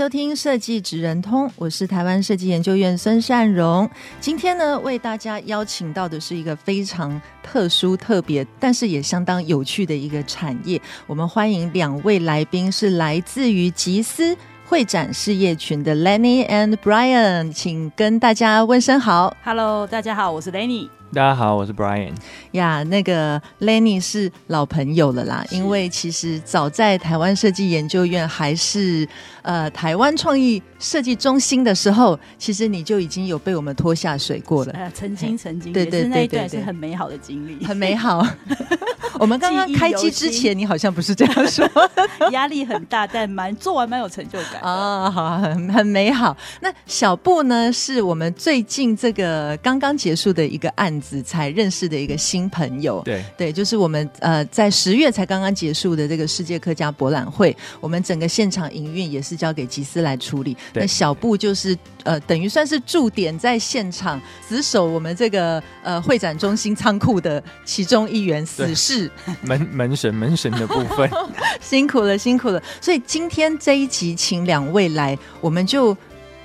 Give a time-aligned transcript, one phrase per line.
[0.00, 3.86] 收听设计职人通，我是台湾设计研究院孙善荣。
[4.18, 10.80] 今天呢，为大家邀请到的是一个非常特殊、特别，但是也相当有趣的一个产业。
[11.06, 19.36] 我们欢迎两位来宾，是来自于吉斯会展事业群的 Lenny and Brian，请跟大家问声好。
[19.44, 20.88] Hello，大家好，我是 Lenny。
[21.12, 22.12] 大家好，我是 Brian。
[22.52, 29.06] 呀，那个 Lenny 是老朋友了啦，因为其实早在台湾设计研究院还是
[29.42, 34.72] 呃台湾创意设计中心的时候，其实你就已经有被我们拖下水过了。
[34.72, 38.24] 呃，曾经曾经，对对对，对，对，对，那一段是很美好的经历，很美好。
[39.18, 41.68] 我们刚刚开机之前，你好像不是这样说，
[42.30, 46.34] 压力很大，但蛮做完蛮有成就感啊，好，很很美好。
[46.60, 53.02] 那小布呢，是我们最近这个刚刚结束的一个案子才认识的一个新朋友。
[53.04, 60.56] 对对，就是我们呃在十月才刚刚结束的这个世界客家博览会，我们整个现场营运也是交给吉斯来处理。
[60.74, 69.10] 那小布就是呃等于算是驻点在现场，死守我们这个呃会展中心仓库的其中一员，死士。
[69.42, 71.10] 门门神门神的部分，
[71.60, 72.62] 辛苦了辛苦了。
[72.80, 75.96] 所以今天这一集请两位来，我们就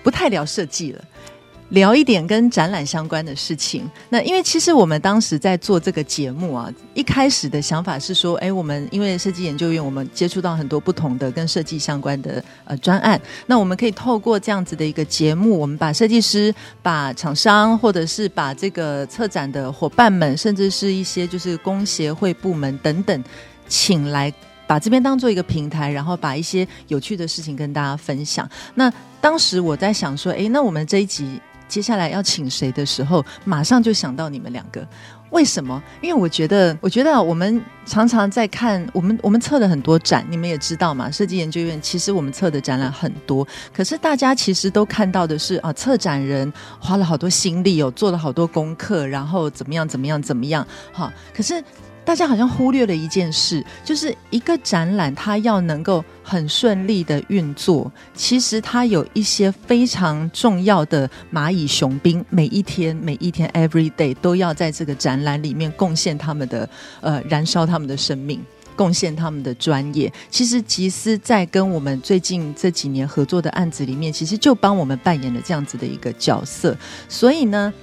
[0.04, 1.04] 不太聊设计了，
[1.70, 3.90] 聊一点跟展览相关的事情。
[4.10, 23.24] 那因为其实我们当时在做这个节目啊，一开始的想法是说，哎，我们因为设计研究院，我们接触到很多不同的跟设计相关的呃专案，那我们可以透过这样子的一个节目，我们把设计师、把厂商，或者是把这个策展的伙伴们，甚至是一些就是工协会部门等等，
[23.68, 24.32] 请来
[24.68, 28.48] 把这边当做一个平台，然后把一些有趣的事情跟大家分享。
[28.76, 31.42] 那当时我在想说，哎，那我们这一集。
[31.76, 34.88] 接下来要请谁的时候，马上就想到你们两个。
[35.32, 35.84] 为什么？
[36.02, 41.12] 因为我觉得，我觉得我们常常在看我们我们策了很多展，你们也知道嘛。
[41.12, 46.50] 设计研究院其实我们策的展览很多，可是大家其实都看到的是啊，策展人
[46.80, 51.12] 花了好多心力哦，做了好多功课，然后怎么样怎么样怎么样，哈。
[51.36, 51.62] 可是。
[52.06, 66.70] 大家好像忽略了一件事，就是一个展览，它要能够很顺利的运作，其实它有一些非常重要的蚂蚁雄兵，每一天每一天 every day 都要在这个展览里面贡献他们的
[67.02, 68.40] 呃燃烧他们的生命，
[68.76, 70.14] 贡献他们的专业。
[70.30, 76.78] 其实吉斯在跟我们最近这几年合作的案子里面，其实就帮我们扮演了这样子的一个角色。
[77.10, 77.74] 所以呢。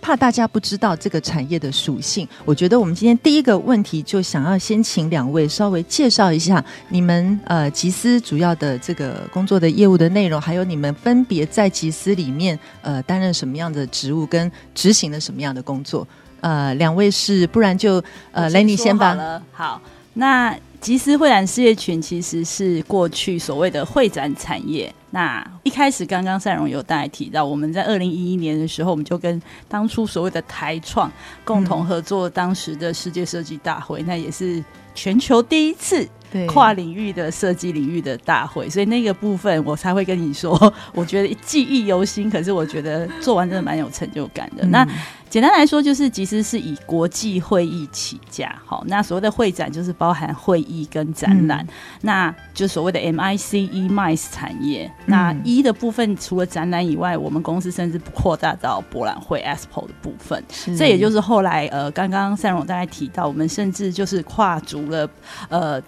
[0.00, 16.06] 怕大家不知道这个产业的属性，我觉得我们今天第一个问题就想要先请两位稍微介绍一下你们呃集思主要的这个工作的业务的内容，还有你们分别在集思里面呃担任什么样的职务，跟执行了什么样的工作。
[16.40, 19.42] 呃，两位是，不然就呃雷尼先吧。
[19.52, 19.82] 好，
[20.14, 24.92] 那集思会展事业群其实是过去所谓的会展产业。
[25.10, 31.10] 那一开始，刚刚善荣有大概提到，我们在二零一一年的时候，我们就跟当初所谓的台创
[31.44, 34.62] 共同合作当时的世界设计大会，嗯，那也是
[34.94, 36.06] 全球第一次
[36.46, 40.52] 跨领域的设计领域的大会，所以那个部分我才会跟你说，
[40.92, 42.30] 我觉得记忆犹新。
[42.30, 44.64] 可是我觉得做完真的蛮有成就感的。
[44.64, 44.86] 嗯、那
[45.30, 51.68] 简单来说，就是集思是以国际会议起家，好，那所谓的会展就是包含会议跟展览，嗯，
[52.02, 54.90] 那就所谓的 MICE MICE 产业。
[55.06, 60.42] 那一的部分除了展览以外，我们公司甚至扩大到博览会 Expo 的部分。
[60.76, 65.08] 这也就是后来呃，刚刚善荣大概提到，我们甚至就是跨足了
[65.48, 65.82] 呃。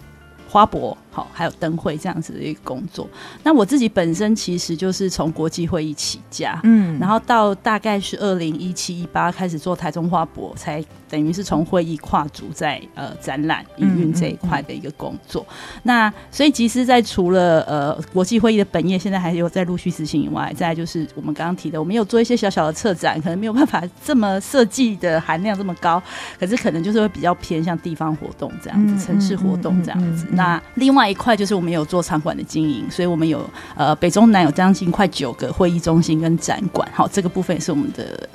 [0.49, 3.07] 花博好，还有灯会这样子的一个工作。
[3.43, 15.41] 那我自己本身其实就是从国际会议起家，嗯，然后到大概是二零一七一八开始做台中花博，才等于是从会议跨足在呃展览营运这一块的一个工作。
[15.41, 26.01] 嗯嗯嗯、那所以其实在除了呃国际会议的本业，现在还有在陆续执行以外，再来就是我们刚刚提的，我们有做一些小小的策展，可能没有办法 这么设计的含量这么高，
[26.39, 30.25] 可是可能就是会比较偏向地方活动这样子，嗯、城市活动这样子。
[30.31, 38.29] 那另外一块就是我们有做场馆的经营，所以我们有呃北中南有将近快九个会议中心跟展馆，好，这个部分也是我们的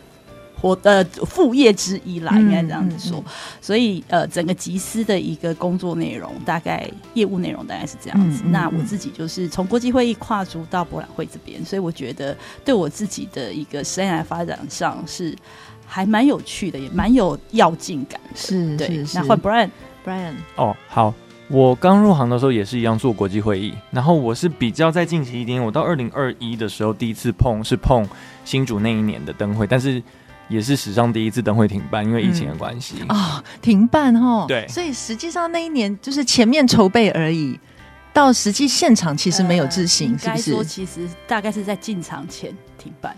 [0.60, 3.18] 活呃副业之一啦，应该这样子说。
[3.18, 8.42] 嗯嗯嗯、所以呃，整个集思的一个工作内容，大概业务内容大概是这样子。
[8.44, 15.36] 嗯嗯嗯、那我自己就是从国际会议跨足到博览会这边，所以我觉得对我自己的一个生涯发展上是
[15.86, 18.30] 还蛮有趣的，也蛮有要进感的。
[18.34, 18.88] 是，对。
[18.88, 21.12] 是是那换 Brian，Brian 哦，好。
[21.48, 28.06] 我刚入行的时候也是一样做国际会议，然后我是比较在近期一点，我到二零二一的时候第一次碰是碰
[28.44, 30.02] 新竹那一年的灯会，但是
[30.48, 34.44] 也是史上第一次灯会停办，因为疫情的关系啊、嗯哦，停办哦。
[34.48, 37.58] 对，所以实际上那一年就是前面筹备而已，
[38.12, 40.50] 到实际现场其实没有执行，是不是？
[40.50, 43.16] 该说其实大概是在进场前停办，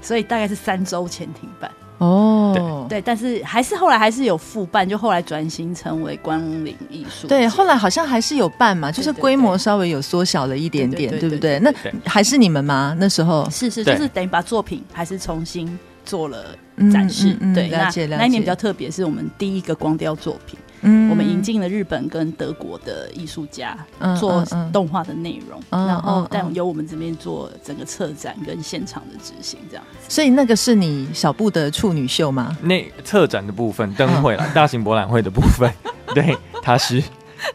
[0.00, 1.70] 所以大概是三周前停办。
[2.00, 7.26] 哦，对，但是还是后来还是有复办，就后来转型成为光临艺术。
[7.28, 11.58] 对，后来好像还是有办嘛，就是规模稍微有缩小了一点点，对不对？
[11.58, 11.70] 那
[12.06, 12.96] 还是你们吗？
[12.98, 16.56] 那时候是是，就是等于把作品还是重新做了
[16.90, 17.34] 展示。
[17.54, 18.16] 对，了解了解。
[18.16, 20.58] 那一年比较特别，是我们第一个光雕作品。
[20.82, 23.76] 嗯，我们引进了日本跟德国的艺术家
[24.18, 29.84] 做动画的内容，然后但由我们这边做整个策展跟现场的执行，这样。
[30.08, 32.56] 所以那个是你小布的处女秀吗？
[32.62, 35.70] 那策展的部分，灯会了，大型博览会的部分，
[36.14, 37.02] 对，他是，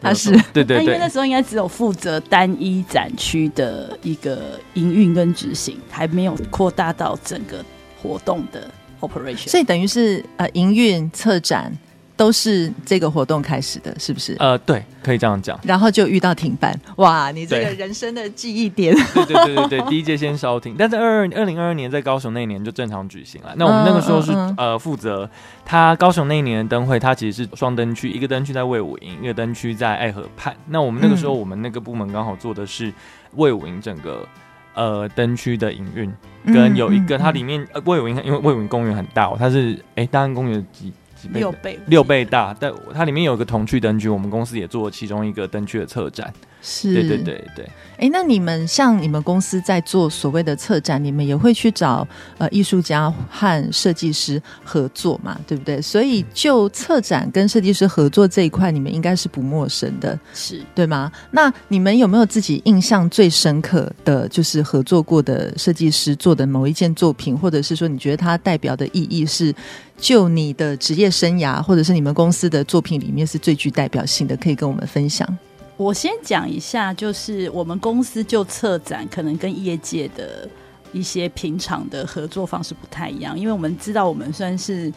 [0.00, 0.84] 他是，对对对。
[0.84, 7.64] 因为那时候应该只有负责单一展区的一个营运跟执行，还没有扩大到整个
[8.00, 8.70] 活动的
[9.00, 11.76] operation，所以等于是呃营运策展。
[12.16, 14.34] 都是这个活动开始的，是不是？
[14.38, 15.60] 呃，对，可以这样讲。
[15.62, 18.94] 然后就遇到停办，哇，你这个人生的记忆点。
[19.12, 23.52] 对对对对对，第一届先稍停，但在二二二零二二年在高雄那一年就正常举行了。
[23.56, 25.28] 那我们那个时候是、嗯嗯、呃负责，
[25.64, 30.56] 他高雄那一年的灯会，它其实是双灯区，一个灯区在魏武营，一个灯区在爱河畔。
[30.68, 32.90] 那我们那个时候，我们那个部门刚好做的是
[33.34, 34.26] 魏武营整个
[34.74, 36.10] 呃灯区的营运，
[36.46, 40.90] 跟有一个它里面呃魏武营，因为魏武营公园很大哦，它是哎大安公园几。
[41.32, 46.32] 六倍六倍大，但它里面有一个童趣灯具，我们公司也做了其中一个灯具的策展。
[46.68, 47.64] 是，对对对对。
[47.98, 55.40] 哎、欸，那你们像你们公司在做所谓的策展，你们也会去找呃艺术家和设计师合作嘛？
[55.46, 55.80] 对不对？
[55.80, 61.10] 所以就策展跟设计师合作这一块，你们应该是不陌生的，是对吗？
[61.30, 69.54] 那你们有没有自己印象最深刻的就是合作过的设计师做的某一件作品，或者是说你觉得它代表的意义是
[69.96, 75.26] 就你的职业生涯，或者是你们公司的作品里面是最具代表性的，可以跟我们分享？
[75.76, 80.48] 我先讲一下，就是我们公司就策展，可能跟业界的
[80.92, 84.90] 一些平常的合作方式不太一样，因为我们知道我们算是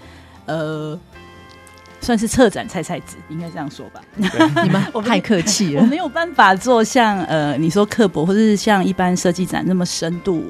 [0.45, 0.97] 呃
[1.99, 4.01] 算是策展菜菜子，应该这样说吧？
[4.15, 10.45] 你们太客气了，我没有办法做像呃你说刻薄或者是像一般设计展那么深度。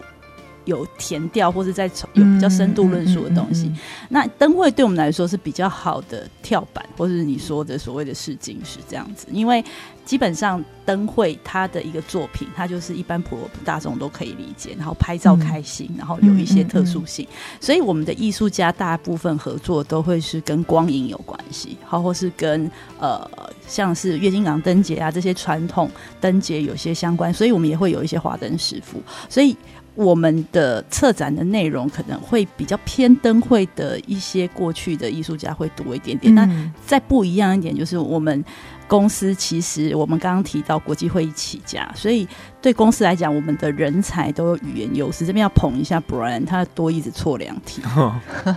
[0.70, 3.66] 有填调，或者在有比较深度论述的东西。
[3.66, 9.28] 嗯嗯嗯嗯、那灯会对我们来说是比较好的跳板，或者是你说的所谓的试金石这样子。
[9.32, 9.64] 因为
[10.06, 17.28] 基本上灯会它的一个作品，它就是一般普罗大众都可以理解，然后拍照开心，嗯、然后有一些特殊性。
[17.60, 22.70] 所以我们的艺术家大部分合作都会是跟光影有关系，好，或是跟
[23.00, 23.30] 呃
[23.68, 25.90] 像是月经港灯节啊这些传统
[26.22, 27.34] 灯节有些相关。
[27.34, 29.56] 所以我们也会有一些华灯师傅，所以。
[30.00, 36.34] 我们的策展的内容可能会比较偏灯会的一些过去的艺术家会多一点点。
[36.34, 38.42] 那、嗯、再不一样一点，就是我们
[38.88, 42.26] 公司其实我们刚刚提到国际会议起家，所以
[42.62, 45.26] 对公司来讲，我们的人才都有语言优势。
[45.26, 47.82] 这边要捧一下 Brian，他多益只错两题，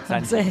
[0.09, 0.45] 对， 所以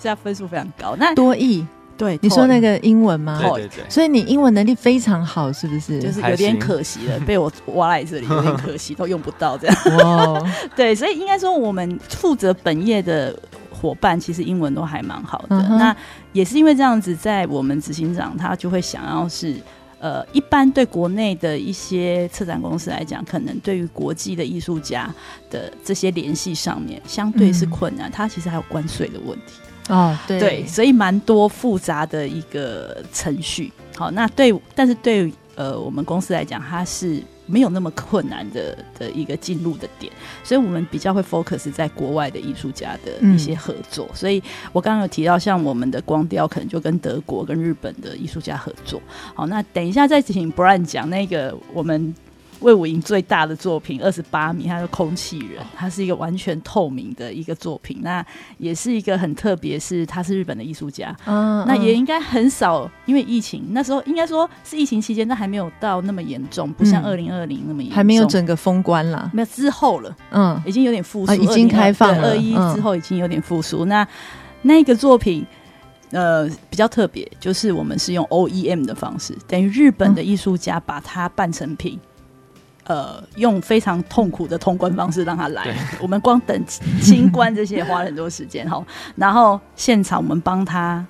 [0.00, 0.94] 他分数非常高。
[0.96, 1.66] 那多益。
[1.96, 3.38] 对，你说那个英文吗？
[3.40, 6.00] 对对对，所以你英文能力非常好，是不是？
[6.00, 9.76] 就是有点可惜了，被我挖来这里，有点 可惜，都用不到这样。
[9.98, 10.42] 哇，
[10.74, 13.38] 对，所以应该说我们负责本业的
[13.70, 15.56] 伙伴，其实英文都还蛮好的。
[15.68, 15.94] 那
[16.32, 19.54] 也是因为这样子，在我们执行长他就会想要是，
[20.00, 25.08] 呃，一般对国内的一些策展公司来讲，可能对于国际的艺术家
[25.48, 28.10] 的这些联系上面，相对是困难。
[28.10, 29.60] 他其实还有关税的问题。
[29.88, 33.72] 哦，对，对，所以蛮多复杂的一个程序。
[33.96, 40.12] 好，那对，但是对呃我们公司来讲，它是没有那么困难的的一个进入的点，
[40.42, 44.06] 所以我们比较会 focus 在国外的艺术家的一些合作。
[44.10, 49.00] 嗯、所以我刚刚有提到，像我们的光雕可能就跟德国跟日本的艺术家合作。
[49.34, 52.14] 好，那等一下再请 Brian 讲那个我们。
[52.64, 57.98] 卫武营最大的作品，二十八米，它是空气人，它是一个完全透明的一个作品。
[58.00, 58.24] 那
[58.56, 61.14] 也是一个很特别，是他是日本的艺术家。
[61.26, 73.84] 嗯，那也应该很少，因为疫情那时候应该说是疫情期间，但还没有到那么严重，不像二零二零那么严重，还没有整个封关了，没有之后了，嗯，已经有点复苏，啊，已经开放了，二一之后已经有点复苏。
[73.84, 74.08] 那
[74.62, 75.46] 那个作品。
[76.10, 82.13] 呃，比较特别，就是我们是用 OEM 的方式，等于日本的艺术家把它半成品，嗯，
[82.84, 85.74] 呃，用非常痛苦的通关方式让他来。
[86.00, 86.64] 我们光等
[87.00, 88.84] 清关这些花了很多时间哈，
[89.16, 91.04] 然后现场我们帮他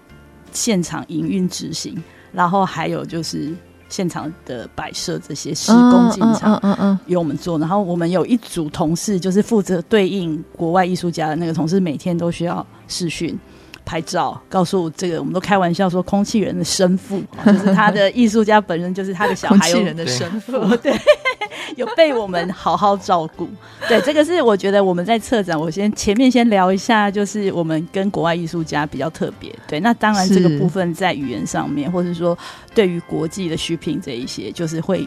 [0.53, 2.01] 现场营运执行，
[2.33, 3.53] 然后还有就是
[3.89, 7.59] 现场的摆设这些施工进场，嗯嗯嗯，由我们做。
[7.59, 13.39] 然后我们有一组同事，就是负责对应国外艺术家的那个同事，每天都需要视讯。
[13.85, 19.71] 拍照，告诉这个，我们都开玩笑说，空气人的生父， 就是他的艺术家本人，就是他的小孩。
[19.73, 21.01] 空气人的生父， 对，对
[21.77, 23.49] 有被我们好好照顾。
[23.89, 29.55] 对，这个是我觉得我们在策展，我先前面先聊一下，就是我们跟国外艺术家比较特别。
[29.67, 32.37] 对，那当然这个部分在语言上面，或者说
[32.75, 35.07] 对于国际的 shipping 这一些，就是会。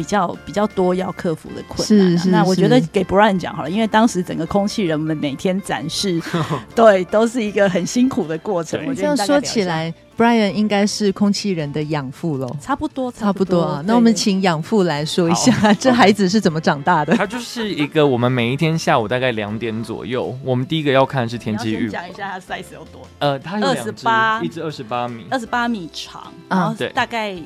[0.00, 6.18] 比较比较多要克服的困难，啊，是是是，那我觉得给 Brian 讲好了，因为当时整个空气人们每天展示，
[6.74, 8.82] 对，都是一个很辛苦的过程。
[8.86, 13.60] 我这样说起来，Brian 应该是空气人的养父喽，差不多，差不多。
[13.60, 13.84] 啊。
[13.86, 17.14] 那我们请养父来说一下，这孩子是怎么长大的？
[17.14, 21.92] 他就是一个，我们每一天下午大概两点左右，我们第一个要看的是天气预报。
[21.92, 23.06] 讲一下他 size 有多？
[23.18, 27.36] 呃，他有二十八，一直二十八米，二十八米长，然后大概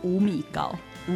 [0.00, 0.74] 五米高。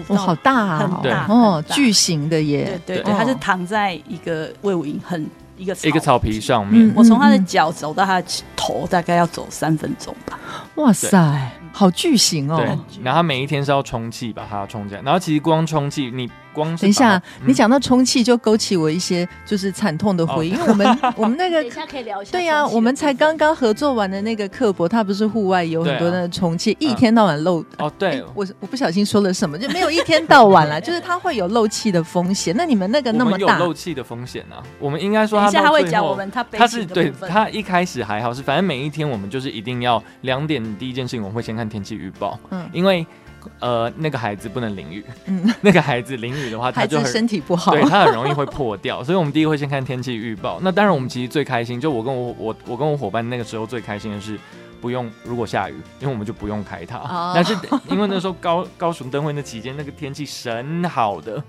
[0.09, 2.81] 哦，好大啊，很大哦，巨型的耶！
[2.87, 10.39] 对对对，它是躺在一个魏武营很一个一个草皮上面，我从他的脚走到他的头，大概要走三分钟吧。
[10.77, 12.57] 哇塞，好巨型哦！
[12.57, 12.67] 对，
[13.05, 16.31] 然后他每一天是要充气把它充起来，然后其实光充气你。
[16.55, 22.31] 光等一下，嗯、你讲到充气就勾起我一些就是惨痛的回忆，哦、因为我们 我们那个 等一下可以聊一下。
[22.31, 27.65] 对呀、啊，我们才刚刚合作完的那个刻薄，他不是户外有很多的充气，啊、一天到晚漏。
[27.79, 32.55] 哦，对，我我不小心说了什么，就没有一天到晚了， 就是它会有漏气的风险。
[32.55, 34.61] 那你们那个那么大，漏气的风险啊？
[34.79, 43.07] 我们应该说他，等一下他会讲我们他他是对他一开始还好，是反正每一天我们就是一定要两点第一件事情，我们会先看天气预报，嗯，因为。
[43.59, 45.05] 呃，那个孩子不能淋雨。
[45.27, 49.03] 嗯， 那个孩子淋雨的话， 他就很身体不好，对，他很容易会破掉。
[49.03, 50.61] 所以我们第一个会先看天气预报。
[50.63, 54.39] 那当然，我们其实最开心，就我跟我我我跟我伙伴那个时候最开心的是，
[54.81, 56.99] 不用如果下雨，因为我们就不用开它。
[56.99, 57.53] 哦、但是
[57.89, 61.43] 因为那时候高高雄灯会那期间，那个天气神好的。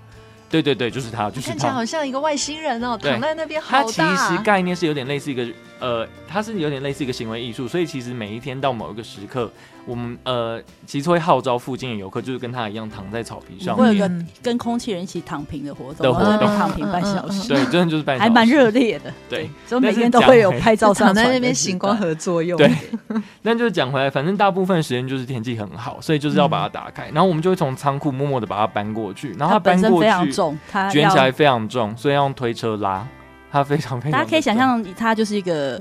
[0.50, 1.50] 对对对，就是他，就是他。
[1.50, 3.84] 看起来好像一个外星人哦，躺在那边好大。
[3.84, 5.44] 他其实概念是有点类似一个
[5.84, 9.50] 呃，它是有点类似一个行为艺术，所以其实每一天到某一个时刻。
[9.86, 16.56] 我们呃，其实会号召附近的游客，就是跟他一样躺在草皮上面，会有个跟空气人一起躺平的活动，的活动。
[16.56, 22.70] 躺平半小时，对，真的就是半小时，还蛮热烈的，对，所以每天都会有拍照上 躺在那边行光合作用，对。
[23.42, 33.06] 那就是讲回来，反正大部分时间就是天气很好，所以就是要把它打开，然后我们就会从仓库默默的把它搬过去，然后它搬过去非常重，它卷起来非常重，所以要用推车拉，
[33.54, 34.12] 它非常非常。
[34.12, 35.80] 大家可以想象，它就是一个。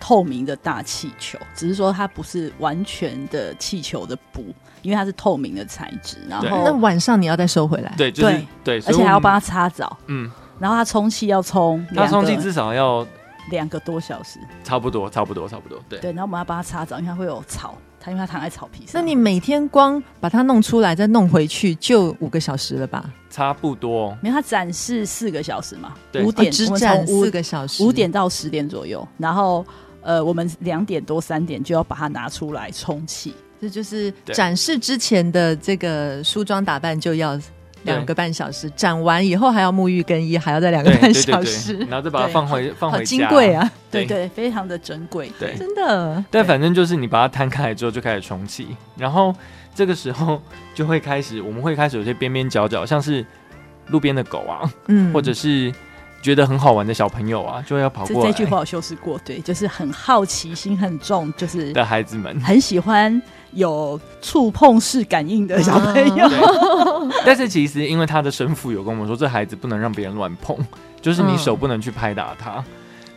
[0.00, 6.18] 透明的大气球，只是说它不是完全的气球的布，因为它是透明的材质。
[6.28, 13.04] 然后那晚上你要再收回来，对，就是、对，对，而且还要帮它擦澡，嗯，然后它充气要充，它充气至少要
[13.50, 17.76] 两个多小时，差不多，差不多，差不多，对，对，然后我们要帮它擦澡，因为它会有草，
[18.08, 18.92] 它因为它躺在草皮上。
[18.94, 23.04] 那你每天光把它弄出来再弄回去，就五个小时了吧？
[23.30, 29.64] 差不多，没有它展示四个小时嘛，对五点、哦、只展四个小时，五点到十点左右，然后。
[30.00, 37.38] 呃，我们两点多三点就要把它拿出来充气，这就是展示之前的这个梳妆打扮就要
[37.84, 43.70] 两个半小时，展完以后还要沐浴更衣，还要再两个半小时，然后再把它放回放回金贵啊！
[43.90, 46.22] 对对，非常的珍贵，对，真的。
[46.30, 49.34] 但反正就是你把它摊开来之后就开始充气，然后
[49.74, 50.40] 这个时候
[50.74, 53.24] 就会开始，我们会开始有些边边角角，像是
[53.86, 55.72] 路边的狗啊，嗯，或者是。
[56.20, 58.32] 觉得很好玩的小朋友啊，就要跑过来。
[58.32, 66.26] 这句话我修饰过，对，就是很好奇心很重，就是的孩子们很喜欢有触碰式感应的小朋友。
[66.26, 70.56] 啊、 但是其实因为他的生父有跟我们说，这孩子不能让别人乱碰，
[71.00, 72.64] 就是你手不能去拍打他，嗯、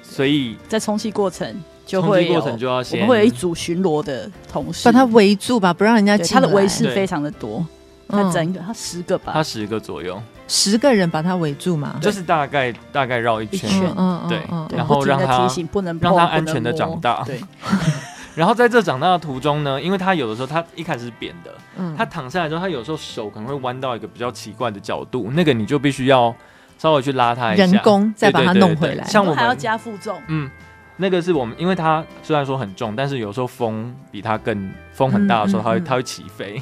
[0.02, 4.86] 所以在充气过程就会过程就要先，我们会有一组巡逻的同事。
[4.86, 6.34] 把他围住吧，不让人家进。
[6.34, 7.66] 他的围是非常的多，
[8.08, 10.22] 他整个他十个吧，他十个左右。
[10.54, 14.38] 十个人把他围住嘛，就是大概大概绕一圈，嗯，对，
[14.76, 17.40] 然后让他不能让他安全的长大，对，
[18.36, 26.34] 然后在这长大的途中呢，因为他有的时候他一开始是扁的，嗯，他躺下来之后，他有时候手可能会弯到一个比较奇怪的角度，那个你就必须要
[26.78, 29.04] 稍微去拉他一下，人工再把它弄回来。
[29.06, 30.50] 像我们还要加负重，嗯，
[30.98, 36.62] 那个是我们，因为他虽然说很重，但是有时候风比它更风很大的时候，他会它会起飞，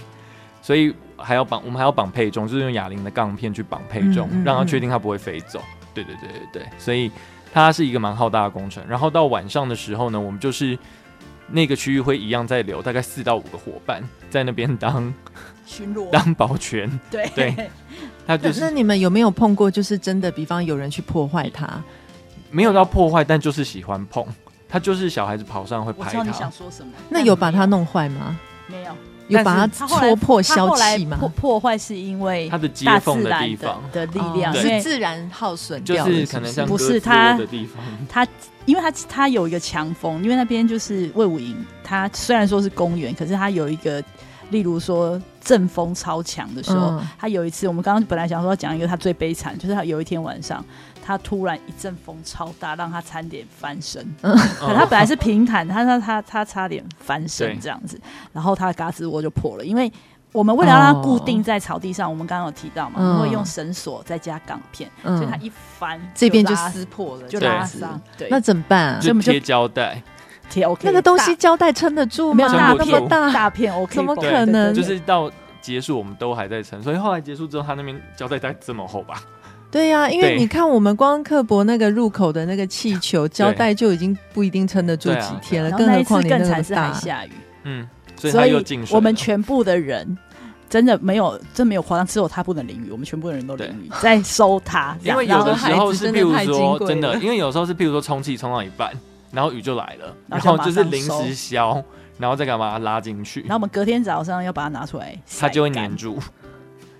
[0.61, 5.61] 所以还要绑，我们还要绑配重，就是用哑铃的杠片去绑配重，让它确定它不会飞走。
[5.93, 7.11] 对对对对对，所以
[7.51, 8.81] 它是一个蛮浩大的工程。
[8.88, 10.77] 然后到晚上的时候呢，我们就是
[11.51, 15.13] 那个区域会一样在留大概四到五个伙伴在那边当
[15.65, 16.89] 巡逻、当保全。
[17.10, 17.70] 对对，
[18.25, 18.60] 他就是。
[18.60, 19.70] 那你们有没有碰过？
[19.70, 21.82] 就是真的，比方有人去破坏它，
[22.51, 24.25] 没有到破坏，但就是喜欢碰。
[24.68, 26.32] 他就是小孩子跑上会拍他。
[26.32, 26.91] 想说什么？
[27.10, 28.39] 那有把它弄坏吗？
[28.68, 28.91] 没有。
[29.29, 31.15] 有把它戳破消气吗？
[31.20, 37.84] 破破坏是因为它的接缝的地方的力量，是自然耗损掉就是可能像不是它的地方。
[38.10, 38.27] 它
[38.69, 44.03] 因为它它有一个强风，因为那边就是魏武营，它虽然说是公园，可是它有一个，
[44.51, 50.63] 例如说阵风超强的时候，它有一次我们刚刚本来想说要讲一个他最悲惨，就是他有一天晚上。
[51.01, 54.05] 他突然一阵风超大，让他差点翻身。
[54.21, 54.35] 可，
[54.75, 57.99] 他本来是平坦，他他他他差点翻身这样子，
[58.31, 59.65] 然后他的嘎吱窝就破了。
[59.65, 59.91] 因为
[60.31, 68.00] 我们为了让它固定在草地上，哦、我们刚刚有提到嘛，会用绳索再加钢片，嗯、所以它一翻这边就撕破了，就拉伤。
[68.17, 69.00] 对，那怎么办啊？
[69.01, 70.01] 就贴胶带，
[70.50, 70.81] 贴 OK。
[70.86, 72.38] 那个东西胶带撑得住吗？
[72.38, 74.74] 没有大那么大大片 OK，怎么可能？
[74.74, 75.31] 就是到
[75.62, 79.24] 结束我们都还在撑，所以后来结束之后，他那边胶带带这么厚吧。
[79.71, 86.91] 对呀、啊，因为你看，我们光刻薄那个入口的那个气球胶带就已经不一定撑得住几天了，更何况你那么大。
[86.93, 87.31] 下雨，
[87.63, 87.88] 嗯，
[88.19, 90.17] 所以我们全部的人
[90.69, 94.95] 真的没有，真没有夸张，只有他不能淋雨，我们全部的人都淋雨，在收他。
[95.03, 98.91] 因为有的时候是，譬如说真的，因为有时候是譬如说充气充到一半，
[99.31, 101.81] 然后雨就来了，然后就是临时消，
[102.17, 106.19] 然后再干嘛拉进去，然后我们隔天早上要把它拿出来，它就会粘住。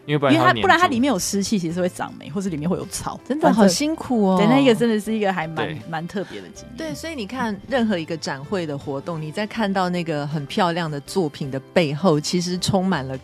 [0.10, 4.38] 因为不然它，不然它里面有湿气，其实会长霉，或是里面会有草，真的好辛苦哦。
[4.40, 6.76] 对，那个真的是一个还蛮蛮特别的经验。
[6.76, 13.16] 对，所以你看，任何一个展会的活动，你在看到那个很漂亮的作品的背后，其实充满了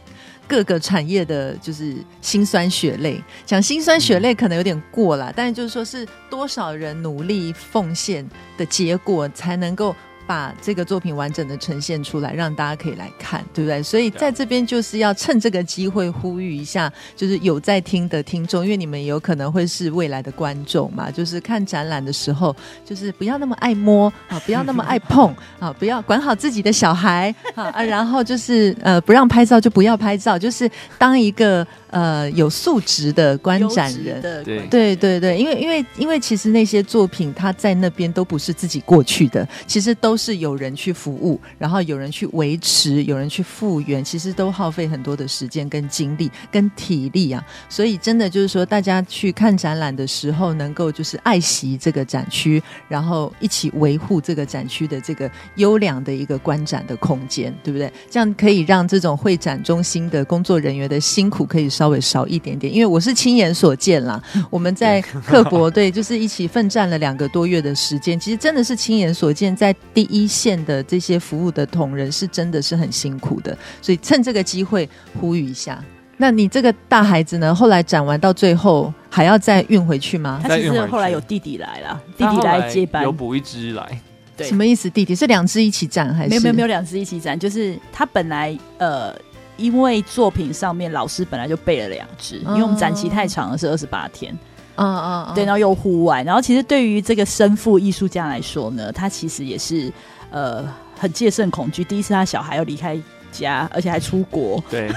[0.47, 3.19] 各个产业的，就是辛酸血泪。
[3.47, 8.23] 讲辛酸血泪可能有点过了，嗯、但是就是说是多少人努力奉献
[8.59, 9.95] 的结果，才能够。
[10.27, 13.81] 把这个作品完整的呈现出来，让大家可以来看，对不对？
[13.83, 21.11] 所以在这边就是要趁这个机会呼吁一下，就是有在听的听众，因为你们有可能会是未来的观众嘛。
[21.11, 31.65] 就是看展览的时候，就是不要那么爱摸啊，不要那么爱碰啊，不要管好自己的小孩啊，然后就是呃，不让拍照就不要拍照，就是当一个。
[31.95, 47.41] 呃，有素质的观展人，对对对对，因为因为因为其实那些作品，它在那边都不是自己过去的，其实都是有人去服务，然后有人去维持，有人去复原，其实都耗费很多的时间跟精力跟体力啊。
[47.69, 57.89] 所以真的就是说，大家去看展览的时候，能够就是爱惜这个展区，然后一起维护这个展区的这个优良的一个观展的空间，对不对？
[58.11, 61.84] 这样可以让这种会展中心的工作人员的辛苦可以稍。
[61.85, 64.19] 稍微少一点点，因为我是亲眼所见啦。
[64.49, 68.19] 我们在刻薄，对，就是一起奋战了两个多月的时间。
[68.19, 73.55] 其实真的是亲眼所见，在第一线的这些服务的同仁是真的是很辛苦的。
[73.83, 74.89] 所以趁这个机会
[75.21, 75.79] 呼吁一下。
[76.17, 77.53] 那你这个大孩子呢？
[77.53, 80.41] 后来展完到最后还要再运回去吗？
[80.41, 84.01] 他其实后来有弟弟来了，弟弟来接班，有补一只来。
[84.35, 84.89] 对，什么意思？
[84.89, 86.29] 弟弟是两只一起展还是？
[86.31, 89.13] 没有没有没有两只一起展，就是他本来呃。
[89.57, 94.37] 因为作品上面老师本来就备了两只，因为我们展期太长了，是二十八天。
[94.75, 99.91] 嗯嗯，对，然后又户外，然后其实对于这个生父艺术家来说呢，他其实也是
[100.31, 100.65] 呃
[100.99, 101.83] 很戒慎恐惧。
[101.83, 102.99] 第一次他小孩要离开
[103.31, 104.89] 家，而且还出国，对，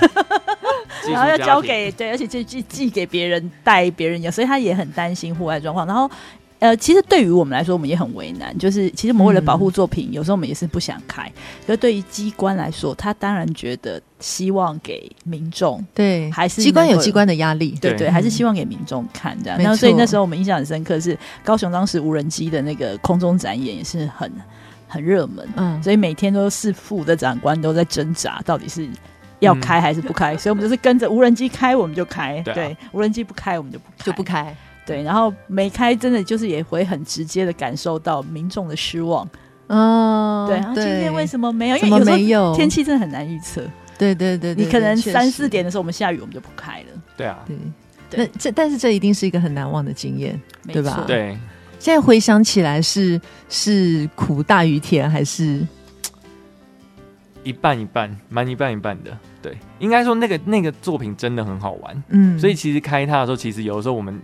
[1.12, 5.86] 然后要交给对，而且寄寄寄给别人带别人，所以他也很担心户外状况。
[5.86, 6.10] 然后。
[6.60, 8.58] 呃，其实对于我们来说，我们也很为难。
[8.58, 11.22] 就是其实我们为了保护作品，嗯、有时候我们也是不想开。
[11.64, 19.58] 可是对于机关来说，他当然觉得希望给民众对，还是机关有机关的压力，对对，对，还是希望给民众看这样。
[19.58, 24.30] 然后所以那时候我们印象很深刻，是高雄当时无人机的那个空中展演也是很
[24.88, 25.48] 很热门。
[25.56, 28.88] 嗯，所以每天都是副的长官都在挣扎，到底是
[29.38, 30.34] 要开还是不开。
[30.34, 34.54] 嗯、所以我们就是跟着无人机开，我们就开；对，啊、对，无人机不开，我们就不就不开。
[34.84, 39.28] 对，然后没开，真的就是也会很直接的感受到民众的失望。
[39.68, 41.76] 哦，对，今天为什么没有？
[41.76, 43.62] 因为有时候天气真的很难预测。
[43.98, 46.86] 对对对，你可能三四点的时候我们下雨，我们就不开了。
[47.16, 47.56] 对啊，对。
[48.16, 50.40] 那这但是这一定是一个很难忘的经验，
[50.72, 51.04] 对吧？
[51.06, 51.36] 对。
[51.78, 55.64] 现在回想起来，是是苦大于甜，还是
[57.44, 59.16] 一半一半，蛮一半一半的。
[59.40, 62.02] 对，应该说那个那个作品真的很好玩。
[62.08, 64.20] 嗯，所以其实开它的时候，其实有的时候我们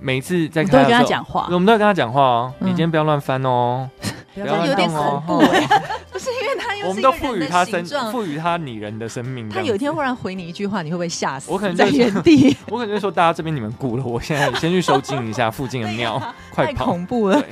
[0.00, 2.54] 每次在开都会跟他讲话，我们都要跟他讲话哦。
[2.60, 3.90] 嗯、你今天不要乱翻哦，
[4.34, 5.22] 不要乱动哦。
[5.26, 5.38] 不，
[6.12, 9.48] 不是因为他又，我们都赋予他生，赋予他拟人的生命。
[9.48, 11.50] 他有一天忽然回你一句话，你会不会吓死？
[11.50, 16.72] 我可能在原地， 我可能就说大家这边你们顾了，我现在先去收惊一下附近的庙，啊、快跑！
[16.72, 17.42] 太恐怖了。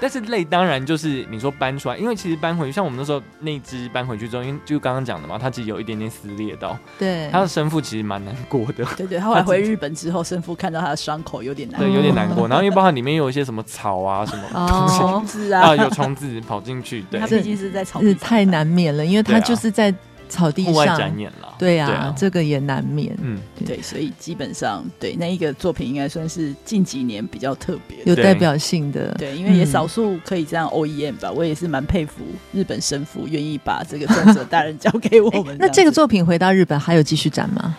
[0.00, 8.84] 但是累当然就是你说搬出来，因为其实搬回去，像我们那时候那只搬回去之后，因为就刚刚讲的嘛，它其实有一点点撕裂到，对，它的生父其实蛮难过的。
[8.96, 12.46] 对对，后来 回日本之后，生父看到他的伤口有点难过，对，有点难过。
[12.46, 19.94] 然后因为包含里面有一些什么草啊什么虫子啊，啊有虫子跑进去，对，他毕竟是在草是太难免了，因为他就是在。
[20.28, 23.16] 草地上，展演了，对呀、啊，啊、这个也难免。
[23.20, 29.14] 嗯，对，所以基本上，对那一个作品应该算是近几年比较特别、有代表性的。
[29.14, 35.56] 对，因为也少数可以这样 OEM 吧，嗯、我也是蛮佩服日本神父愿意把这个作者大人交给我们。
[35.58, 37.76] 那这个作品回到日本还有继续展吗？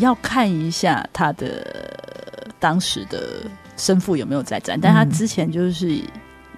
[0.00, 1.64] 要看一下他的
[2.58, 3.42] 当时的
[3.76, 6.00] 生父有没有在展，但他之前就是。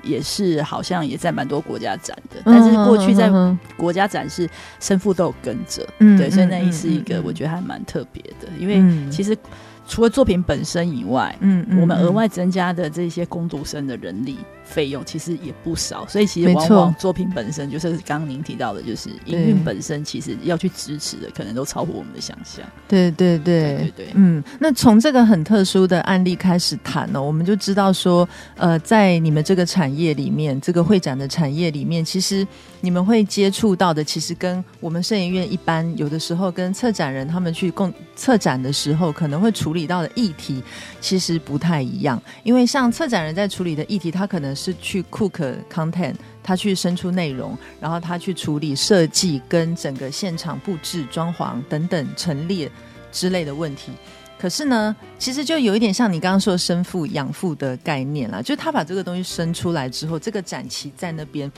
[0.03, 3.31] 也是好像也在蛮多国家展的，但是过去在
[3.77, 4.49] 国家展是
[4.81, 9.37] 生父都有跟着，嗯、对，所以那一是一个我觉得还蛮特别的，因为其实。
[9.85, 14.39] 除了作品本身以外，嗯，嗯，我们额外增加的这些工读生的人力
[14.73, 22.65] 费用其实也不少，所以其实往往作品本身就是刚刚您提到的，就是音乐本身其实要去支持的，可能都超乎我们的想象。
[22.87, 32.47] 对对对对对，嗯，那从这个很特殊的案例开始谈呢，我们就知道说，呃，在你们这个产业里面，这个会展的产业里面，其实
[32.81, 39.73] 你们会接触到的，其实跟我们摄影院一般，有的时候跟策展人他们去共策展的时候，可能会处。
[39.73, 40.63] 处理到的议题
[41.01, 52.71] 其实不太一样，因为像策展人在处理的议题，他可能是是去 cook content，他去生出内容，然后他去处理设计跟整个现场布置、装潢等等陈列
[53.11, 53.91] 之类的问题。
[54.39, 61.51] 可是呢，其实就有一点像你刚刚说生父养父的概念啦，就他把这个东西生出来之后，这个展期在那边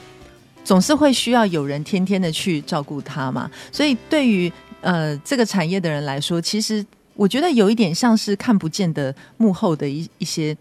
[0.64, 3.50] 总是会需要有人天天的去照顾他嘛。
[3.70, 6.84] 所以对于呃这个产业的人来说，其实。
[7.16, 10.52] 我觉得有一点像是看不见的幕后的一一些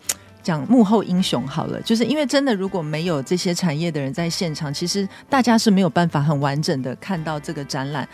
[0.44, 8.08] 讲幕后英雄好了，就是因为真的如果没有这些产业的人在现场，其实大家是没有办法很完整的看到这个展览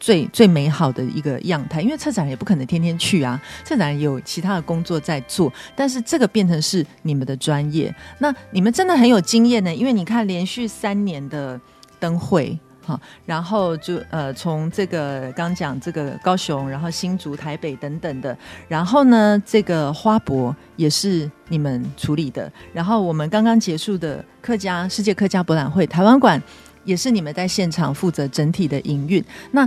[0.00, 1.82] 最最美好的一个样态。
[1.82, 11.60] 因为策展也不可能天天去啊，策展有其他的工作在做，但是这个变成是你们的专业，那你们真的很有经验呢，因为你看连续三年的
[12.00, 12.58] 灯会。
[12.86, 18.36] 好，然后就呃，从这个刚讲这个高雄，然后新竹、台北等等的，
[18.68, 26.42] 然后呢，这个花博也是你们处理的，然后我们刚刚结束的客家世界客家博览会台湾馆
[26.84, 29.24] 也是你们在现场负责整体的营运。
[29.50, 29.66] 那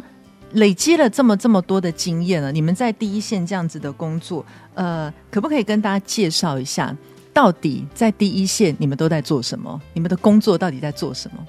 [0.51, 6.95] 累积了这么这么多的经验了，你们在第一线这样子的工作，呃，可不可以跟大家介绍一下，
[7.33, 9.81] 到底在第一线你们都在做什么？
[9.93, 11.43] 你们的工作到底在做什么？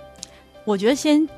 [0.65, 1.29] 我觉得先。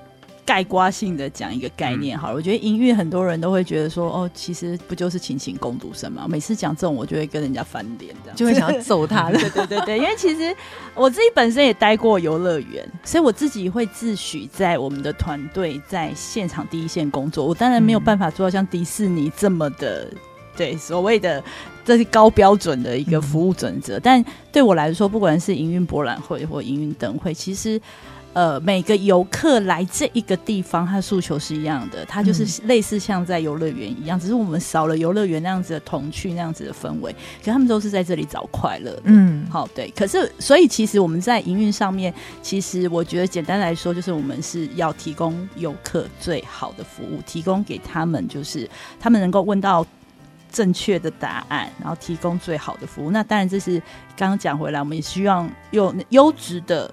[0.51, 6.27] 概括性的讲一个概念好了，我觉得营运很多人都会觉得说，哦，其实不就是勤勤工读生吗？
[6.29, 9.31] 每次讲这种，我就会跟人家翻脸，这样就会想要揍他。
[9.31, 10.53] 对对对对，因为其实
[10.97, 17.47] 我自己本身也待过游乐园，所以我自己会自诩在我们的团队在现场第一线工作。
[17.47, 20.09] 我当然没有办法做到像迪士尼这么的，
[20.57, 21.41] 对所谓的
[21.85, 24.01] 这是高标准的一个服务准则。
[24.01, 27.81] 但对我来说，不管是营运博览会或营运灯会，其实。
[28.33, 37.13] 呃，每个游客来这一个地方，他的诉求是一样的，他就是类似像在游乐园一样，嗯、只是我们少了游乐园那样子的童趣，那样子的氛围，
[37.45, 38.97] 可他们都是在这里找快乐。
[39.03, 39.93] 嗯，好，对。
[39.97, 49.85] 可是，所以其实我们在营运上面，其实我觉得简单来说，就是我们是要提供游客最好的服务，提供给他们就是他们能够问到
[50.53, 53.11] 正确的答案，然后提供最好的服务。
[53.11, 53.81] 那当然，这是
[54.17, 56.89] 刚刚讲回来，我们也希望有优质的。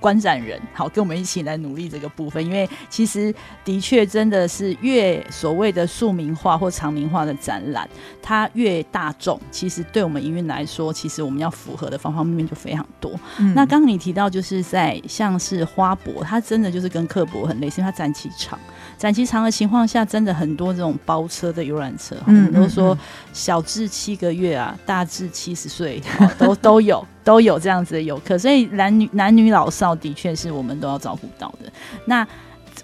[0.00, 7.88] 观展人，好，跟我们一起来努力这个部分，因为其实的确真的是越所谓的庶民化或长民化的展览，
[8.22, 13.10] 它越大众，其实对我们营运来说，其实我们要符合的方方面面就非常多。
[13.38, 18.58] 嗯、那刚刚你提到，就是在像是花博，它真的就是跟刻博很类似，因为它展期长，
[18.96, 22.96] 展期长的情况下，真的很多这种包车的游览车，我们都说
[23.32, 26.02] 小至七个月啊，大至七十岁
[26.38, 27.04] 都 都有。
[27.26, 31.68] 都有这样子的游客，所以男女男女老少的确是我们都要照顾到的。
[32.04, 32.24] 那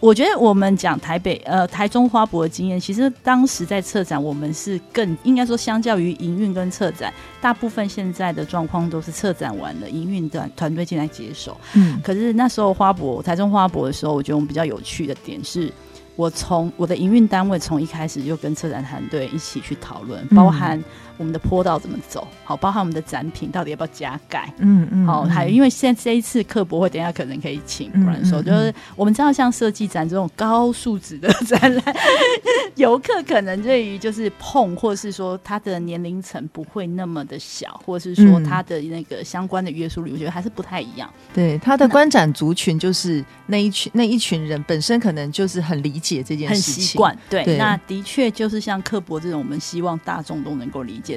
[0.01, 11.57] 我觉得我们讲台北呃台中花博的经验，其实当时在策展，我们是更应该说，相较于营运跟策展，大部分现在的状况都是策展完了，营运团团队进来接手。
[11.75, 15.73] 嗯，可是那时候花博台中花博的时候，我觉得我们比较有趣的点是，
[16.17, 20.83] 我从我的营运单位从一开始就跟策展团队一起去讨论，包含。
[21.23, 22.27] 我们的坡道怎么走？
[22.45, 24.53] 好，包含我们的展品到底要不要加盖？
[24.59, 31.85] 嗯嗯，好，还有因为现在这一次课博会，等一下可能可以请不然说，就是我们知道像设计展这种高素质的展览，
[32.75, 41.09] 游客可能对于就是碰，或是说他的年龄层不会那么的小，或是说他的那个相关的约束力，我觉得还是不太一样。
[41.33, 47.19] 对，他的观展族群就是那一群那一群人本身可能就是很理解这件事情，很习惯。
[47.31, 51.12] 对，那的确就是像课博这种，我们希望大众都能够理解。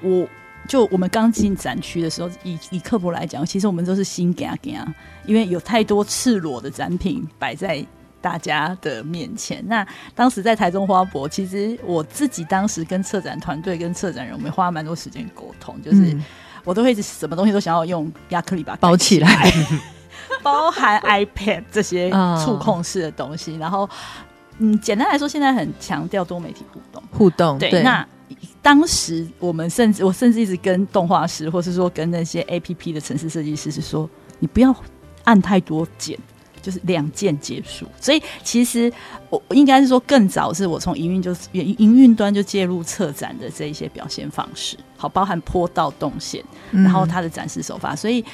[0.00, 0.26] 我
[0.66, 4.78] 就我们刚进展区的时候，以以刻薄来讲，其实我们都是心惊惊，
[5.24, 7.82] 因为有太多赤裸的展品摆在
[8.20, 9.64] 大家的面前。
[9.66, 16.14] 那当时在台中花博，其实我自己当时跟策展团队、跟策展人，我们花了蛮多时间沟通，就是
[16.64, 19.50] 我都会什么东西都想要用亚克力把它包起来，
[20.42, 22.10] 包含 iPad 这些
[22.44, 23.56] 触控式的东西。
[23.56, 23.88] 然后，
[24.58, 28.06] 嗯，简单来说，现在很强调多媒体互动，互动对，对那。
[28.62, 34.74] 当时我们甚至我甚至一直跟动画师，或是说跟那些 A P P 的城市设计师是说，你不要
[35.24, 36.18] 按太多键，
[36.60, 37.86] 就是两键结束。
[38.00, 38.92] 所以其实
[39.30, 48.24] 我应该是说更早是我从营运就营营运端就介入策展的这一些表现方式，好，包含坡道动线，然后它的展示手法，所以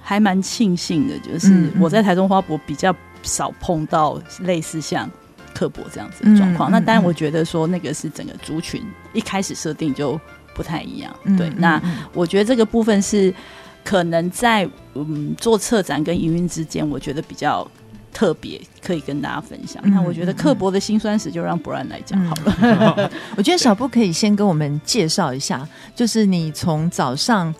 [0.00, 5.10] 还蛮庆幸的，就是我在台中花博比较少碰到类似像。
[5.54, 10.20] 课博这样子的状况，嗯、那当然我觉得说那个是整个族群一开始设定就
[10.54, 11.14] 不太一样。
[11.24, 11.80] 嗯、对，那
[12.12, 13.32] 我觉得这个部分是
[13.84, 17.66] 可能在嗯做策展跟营运之间，我觉得比较
[18.12, 19.82] 特别，可以跟大家分享。
[19.84, 22.56] 嗯、那我觉得刻薄的辛酸史就让 Brian 来讲好了。
[22.96, 27.54] 嗯、 我觉得小布可以先跟我们介绍一下，就是你从早上。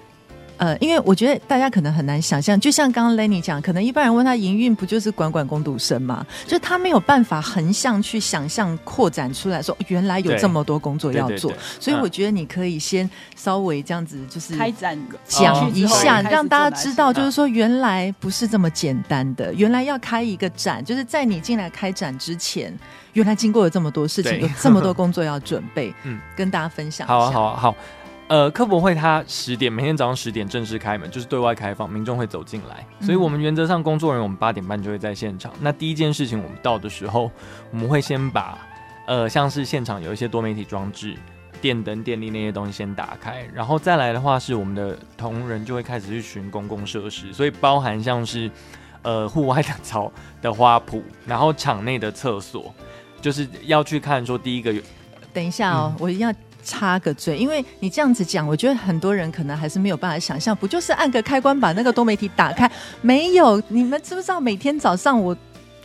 [0.57, 6.25] 呃，因为我觉得大家可能很难想象，就像刚刚 Lenny 讲，可能一般人问他营运不就是管管工读生嘛？
[6.45, 11.53] 就是他没有办法横向去想象扩展出来说，原来有这么多工作要做。
[11.81, 22.73] 所以我觉得你可以先稍微这样子，就是开展讲一下，让大家知道，就是说原来不是这么简单的，原来要开一个展，就是在你进来开展之前，
[23.15, 25.93] 原来经过了这么多事情，有这么多工作要准备。
[26.05, 27.15] 嗯，跟大家分享一下。
[27.15, 27.77] 好啊，好啊，好。
[28.33, 32.83] 呃，科博会它十点每天早上十点正式开门，就是对外开放，民众会走进来。
[32.99, 35.53] 所以我们原则上工作人员我们八点半就会在现场。
[35.61, 37.31] 那第一件事情，我们到的时候，
[37.71, 38.57] 我们会先把
[39.07, 41.15] 呃像是现场有一些多媒体装置、
[41.61, 48.51] 电灯、电力那些东西先打开，然后再来的话是我们的同仁就会开始去巡公共设施，所以包含像是
[49.03, 52.75] 呃户外的草的花圃，然后场内的厕所，
[53.21, 54.73] 就是要去看说第一个。
[55.35, 56.35] 等一下哦，嗯、我一定要。
[56.63, 62.71] 插个嘴，因为你这样子讲，我觉得很多人可能还是没有办法想象，不就是按个开关把那个多媒体打开？
[63.01, 65.37] 没有，你们知不知道每天早上我。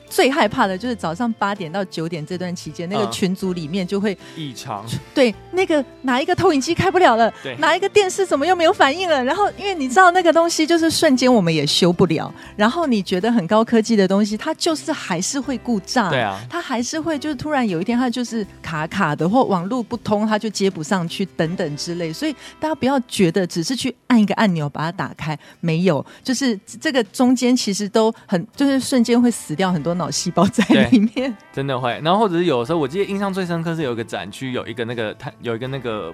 [0.09, 4.85] 最害怕的就是早上八点到九点这段期间，那个群组里面就会异常。
[5.13, 7.31] 对，那个哪一个投影机开不了了？
[7.43, 9.21] 对，哪一个电视怎么又没有反应了？
[9.23, 12.33] 然后因为你知道那个东西就是瞬间我们也修不了。
[12.55, 16.09] 然后你觉得很高科技的东西，它就是还是会故障。
[16.09, 22.13] 对啊，它还是会就是突然有一天它就是卡卡的，或网络不通，它就接不上去等等之类。
[22.13, 29.96] 所以大家不要觉得只是去按一个按钮把它打开，没有，就是这个中间其实都很就是瞬间会死掉很多。
[29.97, 31.99] 脑细胞在里面，真的会。
[32.03, 36.13] 然后或者是有的时候，我记得印象最深刻是有一个展区，有一个那个它有一个那个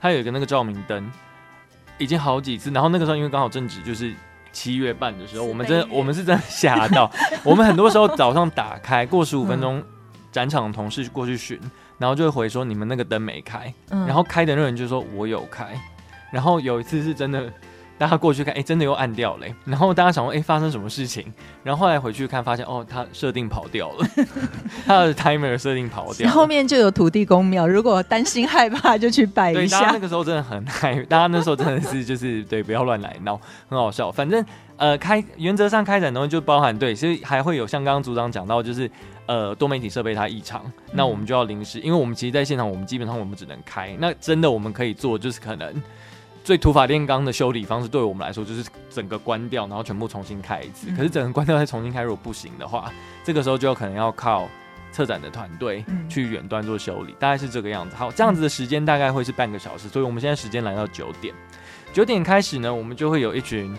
[0.00, 1.10] 它有一个那个照明灯，
[1.98, 2.70] 已经好几次。
[2.70, 4.14] 然后那个时候因为刚好正值就是
[4.52, 7.10] 七月半的时候，我们真的我们是真的吓到。
[7.44, 9.82] 我们很多时候早上打开过十五分钟，
[10.32, 11.60] 展场的同事过去巡，
[11.98, 15.66] 然后就会回说你们那个灯没开，然后开的那个人就说我有开。
[16.30, 17.52] 然后有一次是真的。
[17.98, 19.46] 大家过去看，哎、欸，真的又按掉了。
[19.64, 21.30] 然后大家想说，哎、欸，发生什么事情？
[21.64, 24.06] 然后后来回去看，发现哦，他设定跑掉了，
[24.86, 26.32] 他的 timer 设定跑掉了。
[26.32, 29.60] 后面就有土地公庙，如果担心害怕，就去拜一下。
[29.60, 34.12] 对，大家那个时候真的很害， 大家那时候真的是就是对，不要乱来闹，很好笑。
[34.12, 34.44] 反正
[34.76, 38.88] 呃，开原则上开展东西就包含对，所以还会有像刚刚组长讲到，就是
[39.26, 43.96] 呃多媒体设备它异常，那我们就要临时，因为我们其实在现场，我们基本上我们只能开。
[43.98, 45.74] 那真的我们可以做，就是可能。
[46.48, 50.90] 最土法炼钢的修理方式，对我们来说就是整个关掉，然后全部重新开一次。
[50.96, 52.90] 可是整个关掉再重新开，如果不行的话，
[53.22, 54.48] 这个时候就有可能要靠
[54.90, 57.94] 策展的团队去远端做修理，大概是这个样子。
[57.94, 61.34] 好，这样子的时间大概会是半个小时，所以我们现在时间来到九点，
[61.92, 63.76] 九点开始呢，我们就会有一群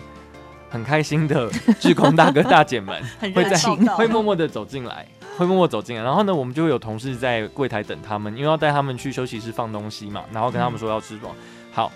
[0.70, 3.02] 很开心的志工大哥大姐们
[3.34, 3.58] 会在
[3.96, 5.04] 会默默的走进来。
[5.36, 6.04] 会默默走进来。
[6.04, 11.34] 然后呢，我们就会有同事在柜台等他们，因为要带他们去休息室放东西嘛，然后跟他们说要吃什么。
[11.72, 11.90] 好，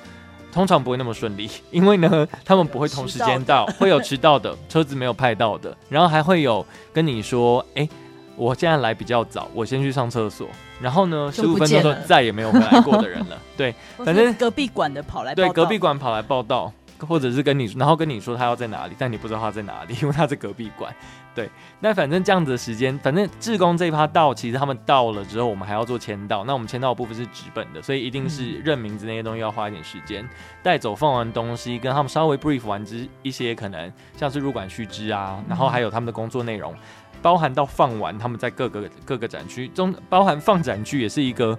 [0.54, 7.90] 通常不会那么顺利， 因为呢，他们不会同时间到，会有迟到的， 车子没有派到的，然后还会有跟你说，哎、欸，
[8.36, 10.48] 我现在来比较早，我先去上厕所。
[10.80, 13.36] 然后呢，十五分钟后再也没有回来过的人了。
[13.56, 20.94] 对，反正隔壁馆的跑来报对隔壁馆跑来报道，或者是跟你，然后跟你说他要在哪里，但你不知道他在哪里，因为他在隔壁馆。
[21.34, 26.44] 对，那反正这样子的时间，反正志工这一趴到，其实他们到了之后，我们还要做签到。
[26.44, 30.24] 那我们签到的部分是纸本的，所以一定是认名字那些东西要花一点时间
[30.62, 30.94] 带走。
[30.94, 36.74] 放完东西，跟他们稍微 brief 完之一些可能像是入馆须知啊，然后还有他们的工作内容。
[37.20, 41.58] 包含到放完，他们在各个各个展区中，包含放展区也是一个。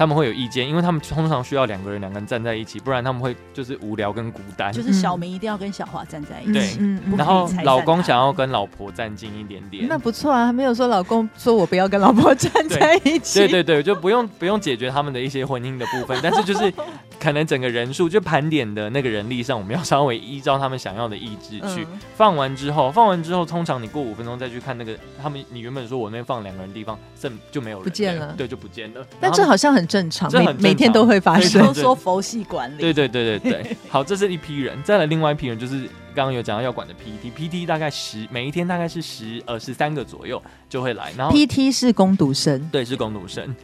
[0.00, 4.72] 他们会有意见，因为他们通常需要两个人，两个人站在一起，不然他们会就是无聊跟孤单。
[4.72, 9.86] 就是小明一定要跟小华站在一起，对，嗯，然后老公想要跟老婆站近一点点。
[9.86, 13.40] 那不错啊，没有说老公说我不要跟老婆站在一起。
[13.40, 16.72] 对对对，就不用不用解决他们的一些婚姻的部分，但是就是
[17.20, 29.06] 可能整个人数就盘点的那个人力上，我们要稍微依照他们想要的意志去、嗯、放完之后，放完之后，通常你过五分钟再去看那个他们，你原本说我那边放两个人地方，剩就没有人不见了，对，就不见了。
[29.20, 31.66] 但这好像很正常，每每天都会发生。
[31.66, 32.80] 都说佛系管理。
[32.80, 34.80] 对对对对对， 好，这是一批人。
[34.84, 35.80] 再来另外一批人，就是
[36.14, 41.12] 刚刚有讲到要管的 PT，PT 大概十，每一天大概是十呃十三个左右就会来。
[41.18, 43.54] 然后 PT 是攻读生，对，是攻读生。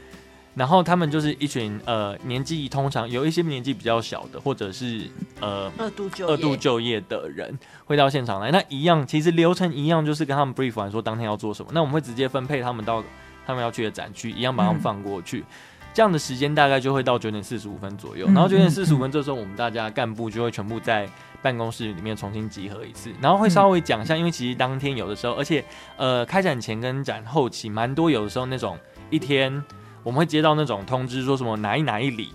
[0.56, 5.02] 然后他们就是一群呃年纪通常有一些年纪比较小的，或者是
[5.38, 8.50] 呃二度就二度就业的人会到现场来。
[8.50, 11.70] 那一样，其实流程一样，就是跟他们 brief 完说当天要做什么。
[11.72, 13.04] 那我们会直接分配他们到
[13.46, 15.40] 他们要去的展区，一样把他们放过去。
[15.40, 15.44] 嗯
[15.96, 21.08] 这样的时间大概就会到九点四十五分左右，然后九点四十五分这时候我们大家干部就会全部在
[21.40, 25.64] 办公室里面重新集合一次，然后会稍微讲一下，因为其实当天有的时候，而且
[25.96, 28.78] 呃开展前跟展后期蛮多，有的时候那种
[29.08, 29.50] 一天
[30.02, 32.28] 我们会接到那种通知，说什么哪一哪一里。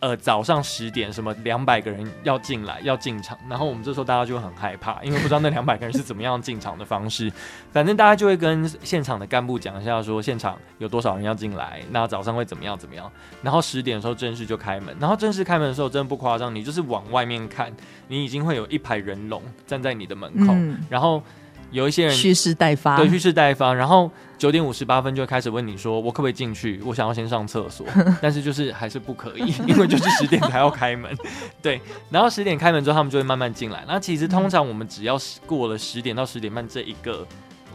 [0.00, 7.30] 呃，早上十点，什么两百个人要进来，要进场，然后我们这时候大家就会很害怕，因为不知道那两百个人是怎么样进场的方式。
[7.70, 13.12] 反正大家就会跟现场的干部讲一下，说现场有多少人要进来，那早上会怎么样怎么样。
[13.42, 17.70] 然后十点的时候正式就开门，然后正式开门的时候真的不夸张，你就是往外面看，
[18.08, 21.22] 你已经会有一排人龙站在你的门口，嗯、然后。
[21.70, 23.72] 有一些人蓄势待发，对，蓄势待发。
[23.72, 26.80] 然后九点五十八分就会开始问你说：“我可不可以进去？
[26.84, 27.86] 我想要先上厕所。
[28.20, 31.16] ”但是就是还是不可以， 因为就是十点才要开门。
[31.62, 31.80] 对，
[32.10, 33.84] 然后十点开门之后，他们就会慢慢进来。
[33.86, 37.26] 那其实通常我们只要过了十点到十点半这一个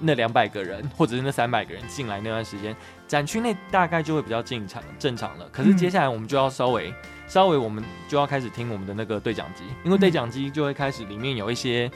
[0.02, 2.76] 那两百个人，或者是那三百个人进来那段时间，
[3.08, 5.48] 展区内大概就会比较正常正常了。
[5.52, 6.94] 可是接下来我们就要稍微
[7.28, 11.90] 稍微我们就要开始听我们的那个对讲机，因为对讲机就会开始里面有一些。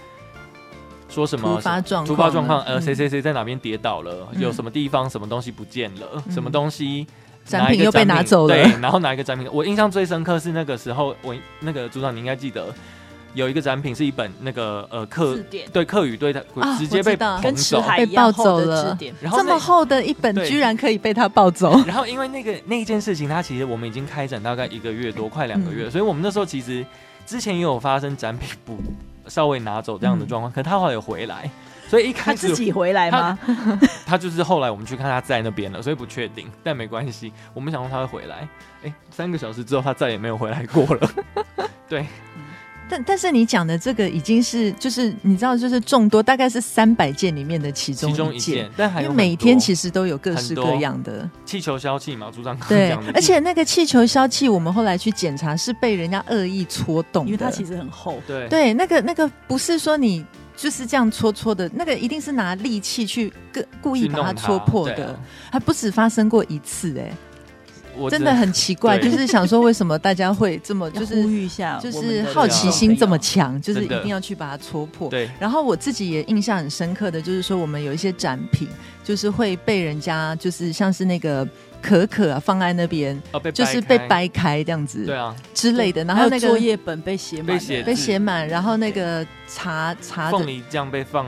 [1.09, 2.07] 说什么突发状况？
[2.07, 4.27] 突发状况，呃，谁谁谁在哪边跌倒了？
[4.31, 6.07] 嗯、有什么地方什么东西不见了？
[6.13, 7.05] 嗯、什么东西
[7.45, 8.53] 展品又被拿走了？
[8.53, 9.49] 对，然后拿一个展品？
[9.51, 12.71] 我印象最深刻是那个时候，我那个组长你应该记得，
[13.33, 15.37] 有一个展品是一本那个呃课
[15.73, 16.41] 对课语对他
[16.77, 18.97] 直接被捧走，被抱走了。
[19.19, 21.71] 然后这么厚的一本居然可以被他抱走。
[21.87, 26.85] 然后因为那个那一件事情，它其实我们已经开展大概一个月多，快两个月，嗯、所以我们那时候其实
[27.25, 28.77] 之前也有发生展品不。
[29.29, 31.49] 稍微拿走这样的状况，嗯、可他后来有回来，
[31.87, 33.37] 所以一开始他自己回来吗？
[33.45, 37.31] 他，他就是后来我们去看他在那边了，所以不确定，但没关系。
[37.53, 38.37] 我们想说他会回来，
[38.83, 41.09] 哎、欸，三个小时之后他再也没有回来过了。
[41.87, 42.05] 对，
[42.89, 51.29] 但但是你讲的这个已经是就是你知道就是众多大概是三百件里面的其中一件，其中一件，但还有每天其实都有各式各样的。
[51.45, 58.19] 气球消气嘛，组长对，而且那个气球消气，我们后来去检查是被人家恶意戳动的，因为它其实很厚。
[58.25, 58.47] 对。
[58.49, 60.25] 对，那个那个不是说你
[60.57, 65.17] 就是这样戳戳的，那个一定是拿利器去故故意把它戳破的，
[65.51, 67.13] 还不止发生过一次哎、欸。
[68.09, 75.09] 真的很奇怪，就是想说为什么大家会这么 就是呼吁一下，就是好奇心这么强，就是一定要去把它戳破。
[75.09, 75.29] 对。
[75.39, 78.67] 然后我自己也印象很深刻的就是说，我们有一些展品，
[79.03, 81.47] 就是会被人家就是像是那个
[81.81, 83.21] 可可啊放在那边，
[83.53, 86.03] 就是被掰开这样子，对啊之类的。
[86.03, 91.25] 然后那个作业本被写满，被写满，然后那个茶茶凤梨酱被放。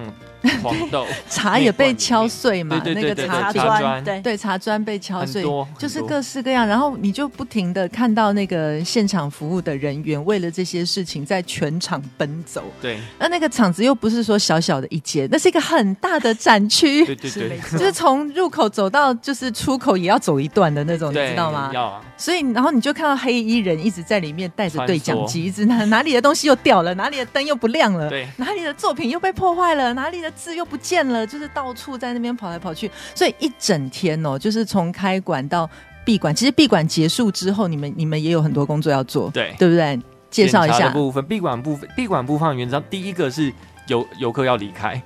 [0.63, 5.43] 黄豆 茶也被敲碎嘛，对对对对，那个茶砖，对对茶砖被敲碎，
[5.77, 6.65] 就是各式各样。
[6.67, 12.63] 然后你就不停的看到那个现场服务的人员为了这些事情在全场奔走。
[12.81, 17.05] 对，那那个场子又不是说小小的一间，那是一个很大的展区。
[17.05, 21.71] 对对对，就是从入口走到就是出口也要走一段的那种，你知道吗？
[21.73, 22.01] 要啊。
[22.17, 32.89] 所以，然后你就看到黑衣人一直在里面带着对讲机，一直哪哪里的东西又掉了，哪里的灯又不亮了，对，哪里的作品又被破坏了，哪里的字又不见了，就是到处在那边跑来跑去。
[33.15, 35.69] 所以一整天哦，就是从开馆到
[36.05, 39.99] 闭馆，其实闭馆结束之后，你们你们也有很多工作要做，对，对不对？
[40.29, 43.51] 介绍一下部分，闭馆部分，闭馆部分原则上第一个是
[43.87, 45.01] 游游客要离开。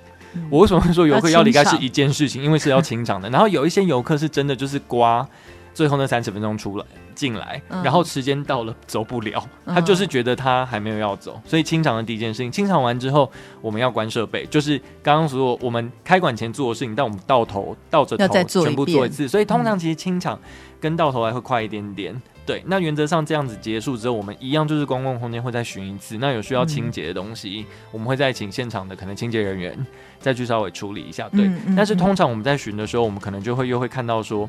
[0.49, 2.43] 我为什么会说游客要离开是一件事情？
[2.43, 3.29] 因为是要清场的。
[3.31, 5.27] 然后有一些游客是真的就是刮
[5.73, 13.29] 最后那三十分钟出来进来，然后时间到了走不了，他就是觉得他还没有要走，所以清场的第一件事情，清场完之后
[13.61, 20.39] 我们要关设备，就是刚刚说我们开馆前做的事情，但我们到头倒着头全部做一次，所以通常其实清场
[20.79, 22.21] 跟到头来会快一点点。
[22.45, 26.17] 对，那原则上这样子结束之后，我们一样就是公共空间会再巡一次。
[26.19, 29.75] 那有需要清洁的东西，嗯、我们会再请现场的可能清洁人员
[30.19, 31.27] 再去稍微处理一下。
[31.29, 34.47] 对，嗯嗯、但是通常我们在巡的时候，我们可能就会又会看到说，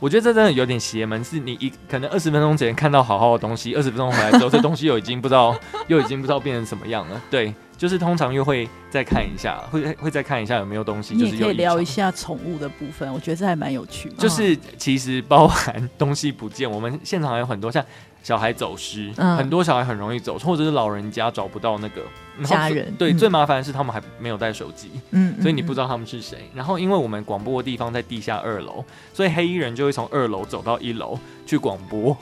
[0.00, 7.22] 我觉得这真的有点邪门，是你一可能二十分钟前看到好好的东西，二十分钟回来之后，这东西又已经不知道又已经不知道变成什么样了。
[7.30, 7.54] 对。
[7.78, 11.16] 就是通常又会再看一下，会会再看一下有没有东西。
[11.16, 14.16] 就是可以聊一下宠物的部分，我觉得这还蛮有趣的。
[14.16, 17.82] 就是其实包含东西不见，我们现场还有很多像
[18.20, 22.02] 小孩走失，嗯、很多小孩很容易走，或者是老人家找不到那个
[22.44, 22.92] 家人。
[22.98, 26.50] 对，嗯、最麻烦的是他们还没有带手机，嗯，所以你不知道他们是谁。
[26.52, 31.16] 然后因为我们广播的地方在地下二楼，所以黑衣人就会从二楼走到一楼
[31.46, 32.14] 去广播，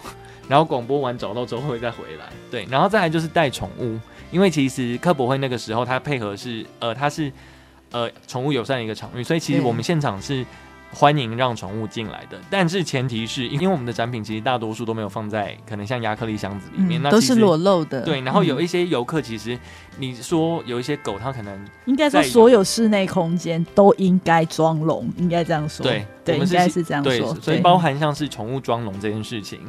[0.48, 2.26] 然后广播完找到之后会再回来。
[2.50, 3.98] 对，然后再来就是带宠物。
[4.30, 7.32] 因为其实科博会那个时候，它配合是呃，它是
[7.90, 10.44] 呃宠物友善的一个场域，所以其实我们现场是
[10.92, 12.38] 欢迎让宠物进来的。
[12.48, 18.02] 但是前提是因为我们的展品其实大多数都没有放在可能像亚克力箱子里面，嗯、那都是裸露的。
[18.02, 19.58] 对，然后有一些游客其实
[19.98, 25.84] 你说有一些狗，它可能应该说所有室内空间都应该装笼，应该这样说。
[25.84, 27.12] 对，对，应该是这样说。
[27.12, 29.60] 对，所以包含像是宠物装笼这件事情。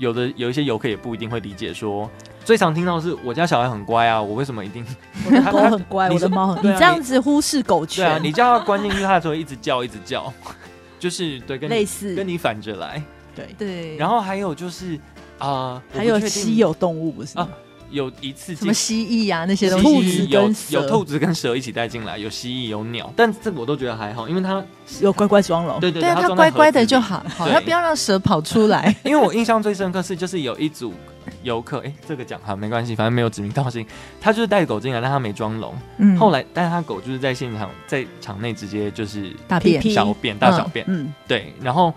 [0.00, 2.10] 有的有一些游客也不一定会理解说，
[2.42, 4.84] 最常听到的是我家小孩很乖啊，我为什么一定
[5.26, 6.72] 我的狗很乖，我的猫很乖？
[6.72, 8.06] 你这样子忽视狗权。
[8.06, 10.32] 对啊，你叫它关进去，它就会一直叫，一直叫，
[10.98, 13.02] 就是对，跟类似跟你反着来，
[13.36, 13.96] 对对。
[13.98, 14.96] 然后还有就是
[15.38, 17.46] 啊，呃、还有稀有动物不是啊。
[17.90, 24.64] 有一次什么蜥蜴啊那些东西，有有兔子跟蛇一起带进来，有蜥蜴有鸟，但这个我都觉得还好，因为它
[25.00, 28.94] 有乖乖装笼，对对对，它乖乖的就好，好，它不要让蛇跑出来。
[29.04, 30.94] 因为我印象最深刻是就是有一组
[31.42, 33.84] 游客，哎，这个讲哈没关系，反正没有指名道姓，
[34.20, 41.92] 他就是带狗进来，但他没装笼，嗯，后来但是他狗就是在现场在场内直接就是大便小便大小便，嗯，对，然后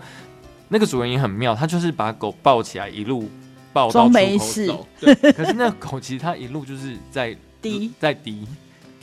[0.68, 3.30] 那个主人也很妙，他就是把狗抱起来一路。
[3.90, 5.14] 装没事， 对。
[5.32, 8.46] 可是那个狗其实它一路就是在 滴，在滴。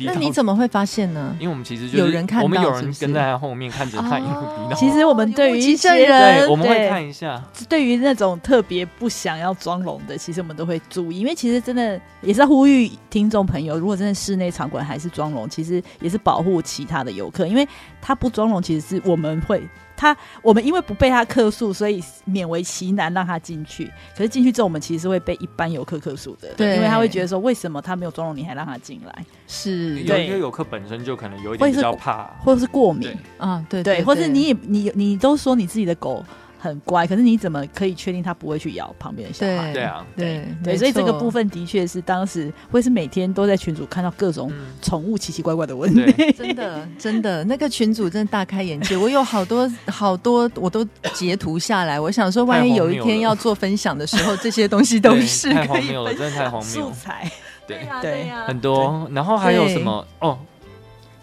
[0.03, 1.33] 那你怎么会发现呢？
[1.39, 4.73] 因为我们其实有人看，我们有人跟在他后面看着他一路滴到。
[4.73, 7.39] 其实我们对于一些人，我们会看一下。
[7.69, 17.67] 对于那种特别不想要装聋的，其实我们都会注意，因为其实真的也是在呼吁听众朋友，如果真的室内场馆还是装聋，其实也是保护其他的游客，因为
[18.01, 19.61] 他不装聋，其实是我们会。
[20.01, 23.85] 他我们因为不被他客诉，所以勉为其难让他进去。
[24.17, 29.25] 可是进去之后，我们其实是会被一般游客客诉的，对，因为他会觉得说，为什么他没有妆容，你还让他进来？
[29.45, 36.25] 是，有一些游客本身就可能有一点比较怕，或者是过敏啊，对对，或是你也你你都说你自己的狗。
[36.61, 39.73] 很乖，可是你怎么可以确定它不会去咬旁边的小孩？
[39.73, 48.95] 对啊，对对，所以这个部分的确是当时会是每天都在群组看到各种宠物奇奇怪怪的问题， 真的真的，那个群组真的大开眼界。
[48.95, 56.69] 我有好多 好多我都截图下来，我想说，万一有一天要做分享的时候，这些东西都是太荒谬了，真的太荒谬。
[56.69, 57.27] 素材，
[57.65, 57.79] 对。
[58.01, 60.05] 对，很多，然后还有什么？
[60.19, 60.37] 哦，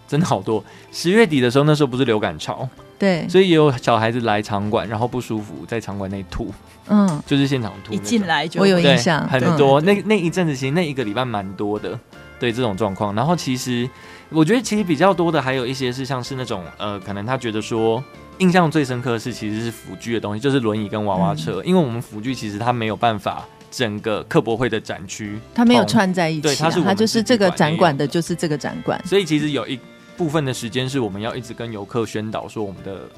[0.08, 0.64] 真的好多。
[0.90, 2.68] 十月底的时候，那时候不是流感潮。
[2.98, 6.52] 对，所以也有小孩子来场馆，然后不舒服，在场馆内吐，
[6.88, 7.92] 嗯，就是现场吐。
[7.92, 9.80] 一进来就我有印象，很多。
[9.82, 11.96] 那那一阵子其实那一个礼拜蛮多的，
[12.40, 13.14] 对这种状况。
[13.14, 13.88] 然后其实
[14.30, 18.02] 我觉得其实比较多的还有一些是像是那种呃，可能他觉得说
[18.38, 29.78] 印象最深刻的是其实是辅具的东西，就是轮椅跟娃娃车，因为我们辅具其实它没有办法整个科博会的展区，它没有串在一起，对，它是它就是这个展馆的，就是这个展馆，所以其实有一。
[30.18, 33.08] 部分的时间是我们要一直跟游客宣导说，我们的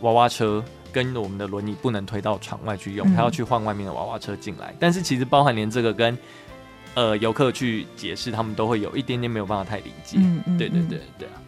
[0.00, 4.72] 娃娃车跟我们的轮椅不能推到场外去用，他要去换外面的娃娃车进来。
[4.78, 6.16] 但是其实包含连这个跟
[6.94, 10.16] 呃游客去解释，他们都会有一点点没有办法太理解。
[10.20, 11.42] 嗯嗯，对对对对啊。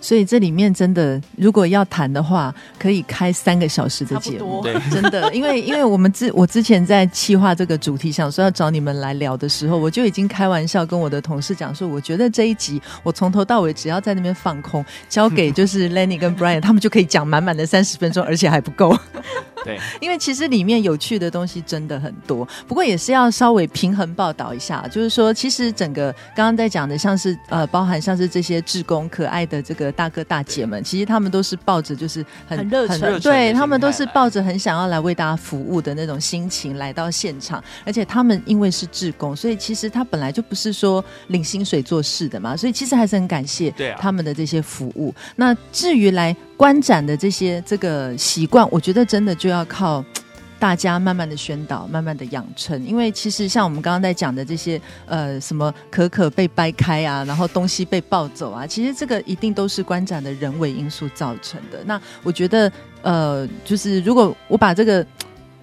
[0.00, 4.62] 所以这里面真的，如果要谈的话，可以开三个小时的节目。
[4.62, 18.96] 对， 真的，因为因为我们之我之前在企划这个主题，想说要找你们来聊的时候，我就已经开玩笑跟我的同事讲说，我觉得这一集我从头到尾只要在那边放空，交给就是 Lenny 跟 Brian，他们就可以讲满满的三十分钟，而且还不够。
[19.62, 45.14] 对， 因为其实里面有趣的东西真的很多，不过也是要稍微平衡报道一下，就是说，其实整个刚刚在讲的，像是呃，包含像是这些志工可爱的这个大哥大姐们，其实他们都是抱着就是很很热忱，对他们都是抱着很想要来为大家服务的那种心情来到现场，而且他们因为是志工，所以其实他本来就不是说领薪水做事的嘛，所以其实还是很感谢他们的这些服务。
[45.36, 50.04] 那至于来观展的这些这个习惯，我觉得真的就要靠
[50.60, 52.84] 大家慢慢的宣导，慢慢的养成。
[52.84, 61.82] 因为其实像我们刚刚在讲的这些，呃，什么可可被掰开啊，然后东西被抱走啊，其实这个一定都是观展的人为因素造成的。
[61.84, 62.70] 那我觉得，
[63.02, 65.04] 呃，就是如果我把这个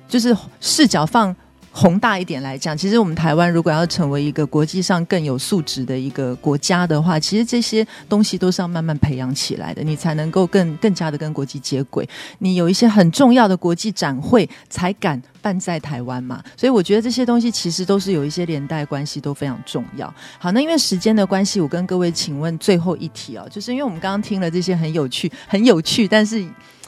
[0.08, 1.34] 就是视角放。
[1.78, 12.10] 宏大一点来讲，其实我们台湾如果要成为一个国际上更有素质的一个国家的话，其实这些东西都是要慢慢培养起来的，你才能够更更加的跟国际接轨。
[12.40, 16.44] 你有一些很重要的国际展会，才敢办在台湾嘛。
[16.56, 20.12] 所以我觉得这些东西其实都是有一些连带关系，都非常重要。
[20.40, 26.44] 好，那因为时间的关系，我跟各位请问最后一题哦，就是因为我们刚刚听了这些很有趣、很有趣，但是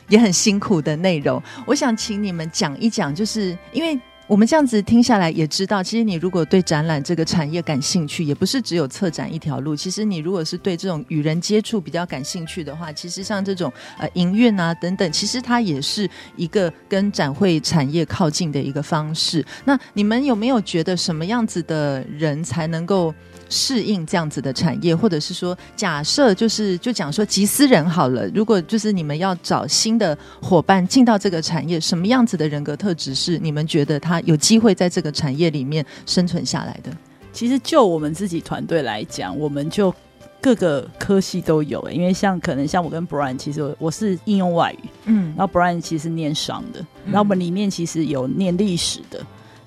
[0.07, 3.95] 也很辛苦的内容，我想请你们讲一讲，就是因为。
[4.29, 9.75] 我们这样子听下来也知道，其实你如果对展览这个产业感兴趣，也不是只有策展一条路。
[9.75, 19.43] 其实你如果是对这种与人接触比较感兴趣的话，其实像这种呃营运啊等等，其实它也是一个跟展会产业靠近的一个方式。
[19.65, 23.11] 那你们有没有觉得什么样子的人才能够
[23.49, 36.91] 适应这样子的产业，或者是说，假设就是就讲说集思人好了，如果就是你们要找新的伙伴进到这个产业，什么样子的人格特质是你们觉得他有机会在这个产业里面生存下来的？
[37.33, 39.93] 其实就我们自己团队来讲，我们就
[40.41, 49.19] 各个科系都有，因为像可能像我跟 Brian，其实我，我是应用外语，嗯，然后 Brian 其实念商的，然后我们里面其实有念历史的。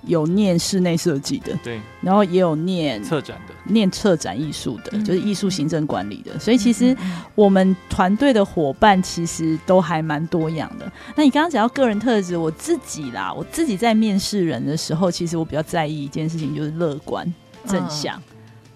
[0.07, 6.37] 有念室内设计的，对，然后也有念策展的，念策展艺术的，就是艺术行政管理的。
[6.41, 6.97] 所以其实
[7.37, 10.91] 我们团队的伙伴其实都还蛮多样的。
[11.15, 17.33] 那你刚刚讲到个人特质，我自己啦，我自己在面试人的时候，其实我比较在意一件事情，就是乐观
[17.67, 18.21] 正向。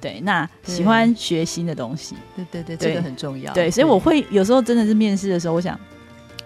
[0.01, 3.53] 对，那喜欢学新的东西，对对对，这个很重要。
[3.53, 5.77] 对，所以我会有时候真的是面试的时候，我想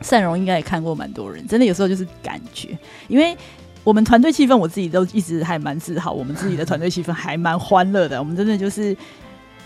[0.01, 2.79] 善荣应该也看过蛮多人，真的有时候就是感觉，
[3.09, 3.37] 因为。
[3.83, 6.13] 我们团队气氛，我自己都一直还蛮自豪。
[6.13, 8.97] 我们自己的团队气氛还蛮欢乐的，我们真的就是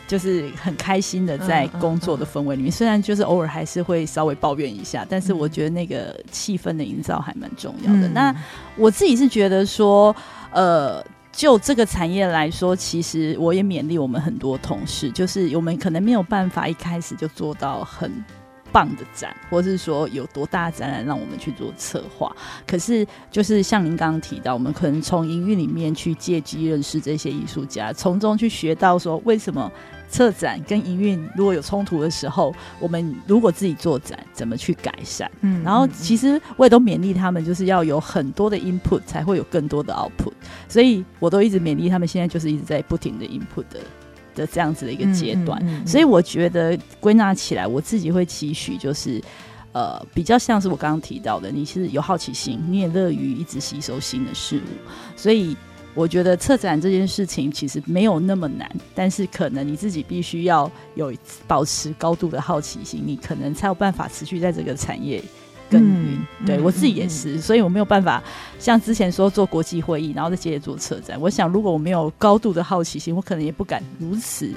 [0.06, 2.70] 就是很开心的在工作的氛围里面。
[2.70, 8.08] 虽然就是偶尔还是会稍微抱怨一下，但是我觉得那个气氛的营造还蛮重要的。
[8.08, 8.34] 那
[8.76, 10.14] 我自己是觉得说，
[10.52, 18.12] 呃，就这个产业来说，其实我也勉励我们很多同事，就是我们可能没有办法一开始就做到很。
[18.74, 22.34] 棒的展，或是说有多大的展览让我们去做策划。
[22.66, 29.70] 可是，就是像您刚刚提到，我们可能从营运里面去借机认识这些艺术家，从中去学到说为什么
[30.08, 35.30] 策展跟营运如果有冲突的时候，我们如果自己做展怎么去改善。
[35.42, 40.32] 嗯，然后其实我也都勉励他们，就是要有很多的 input 才会有更多的 output。
[40.68, 43.78] 所以我都一直勉励他们，现在就是一直在不停的 input 的。
[44.34, 49.22] 的这样子的一个阶段，嗯嗯嗯、所以我觉得归纳起来，我自己会期许就是，
[49.72, 54.60] 呃，比较像是我刚刚提到的，你是有好奇心，你也乐于一直吸收新的事物，
[55.16, 55.56] 所以
[55.94, 61.12] 我觉得策展这件事情其实没有那么难，但是可能你自己必须要有
[61.46, 65.22] 保持高度的好奇心，你可能才有办法持续在这个产业。
[65.70, 68.22] 耕耘，嗯、对、嗯、我自己也是，嗯、所以我没有办法
[68.58, 71.20] 像之前说做国际会议，然后再接着做车展。
[71.20, 74.50] 我想，如果我没有高度的好奇心，我可能也不敢如此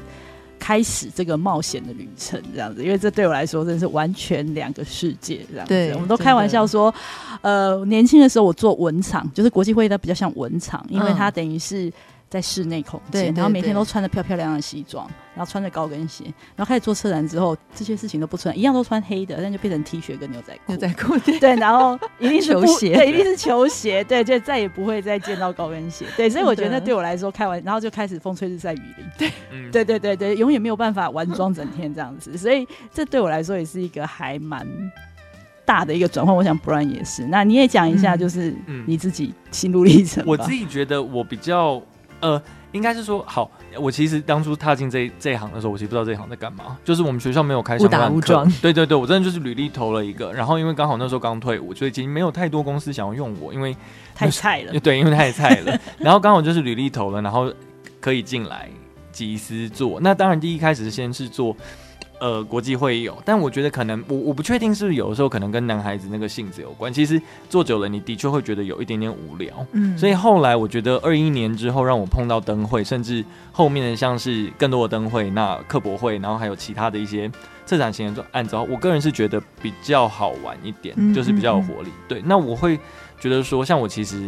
[0.60, 5.92] 开始这个冒险的旅程，这样子，因为这对我来说真的是完全两个世界，这样子。
[5.94, 6.94] 我们都开玩笑说，
[7.42, 11.92] 呃，年轻的时候我做文场，就是国际会议，它比较像文场，因为它等于是。
[12.30, 16.26] 在室内空间，然后每天都穿着漂漂亮亮的西装，然后穿着高跟鞋，
[16.56, 20.74] 然后开始做策展之后，这些事情都不穿，一样都穿黑的，但就变成 T 恤跟牛仔裤。
[20.74, 26.06] 牛仔裤对， 对，然后 一定是球鞋，对，一定是球鞋，对，就再也不会再见到高跟鞋。
[26.18, 29.06] 对，所以我觉得那对我来说，开玩，然后就开始风吹日晒雨淋。
[29.18, 29.32] 对，
[29.72, 32.38] 对，对，对，对，永远没有办法玩妆整天这样子。
[32.38, 34.68] 所以这对我来说也是一个还蛮
[35.64, 36.36] 大的一个转换。
[36.36, 37.26] 我想 Brian 也是。
[37.28, 38.54] 那你也讲一下，就是
[38.86, 40.22] 你自己心路历程。
[40.28, 41.82] 我自己觉得我比较。
[42.20, 42.42] 呃，
[42.72, 43.50] 应该是说，好，
[43.80, 46.78] 我其实当初踏进这这一行的时候，我其实不知道这一行在干嘛。
[46.84, 53.76] 就是我们学校没有开相关课，对对对，我真的就是履历投了一个，然后因为刚好那时候刚退伍，所以其实没有太多公司想要用我，因为
[54.16, 54.78] 太菜了。
[54.82, 55.80] 对，因为太菜了。
[56.00, 57.54] 然后刚好就是履历投了，然后
[58.00, 58.70] 可以进来
[59.12, 60.00] 集思做。
[60.02, 61.56] 那当然第一开始先是做。
[62.20, 66.92] 呃，国际会议有，但我觉得可能我我不确定是不是有的时候可能跟男孩子那个性子有关。
[66.92, 69.66] 其实做久了，你的确会觉得有一点点无聊。
[69.74, 77.32] 嗯，所以后来我觉得二一年之后让我碰到灯会，甚至后面的像是更多的灯会，那科博会，然后还有其他的一些
[77.66, 81.90] 策展型的案子，我个人是觉得比较好玩一点，嗯嗯嗯就是比较有活力。
[82.08, 82.80] 对，那我会
[83.20, 84.28] 觉得说，像我其实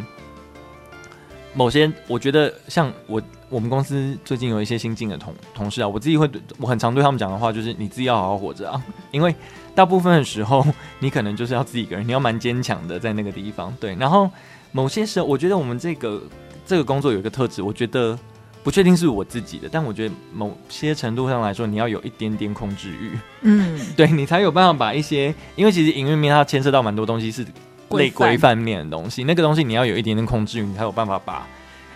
[1.56, 3.22] 某些，我觉得像我。
[3.50, 6.30] 我们公司最近有一些新进的同同事啊，我自己会，
[6.60, 8.82] 我很常对他们讲的话就是，你自己要好好活着啊，
[9.12, 9.34] 因为
[9.74, 10.66] 大部分的时候
[11.00, 13.96] 你可能就是要自己一个人，你要蛮坚强的在那个地方，对。
[13.96, 14.30] 然后
[14.72, 16.22] 某些时候，我觉得我们这个
[16.66, 18.18] 这个工作有一个特质，我觉得
[18.64, 27.44] 不确定是我自己的，但我觉得某些程度上来说，你要有一点点控制欲，嗯， 对你才有办法把一些，因为其实营运面它牵涉到蛮多东西是
[27.92, 31.48] 类规范面的东西，那个东西你要有一点点控制欲，你才有办法把。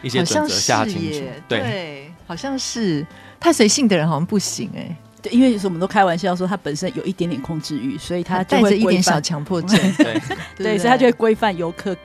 [0.03, 3.03] 一些准则下清楚，对，对，好像是
[3.39, 10.21] 太随性的人好像不行哎、欸，对，因为有时候我们都开玩笑说他本身有一点点控制欲，所以他带着一点小强迫症， 对，
[10.57, 11.95] 对，所以他就会规范游客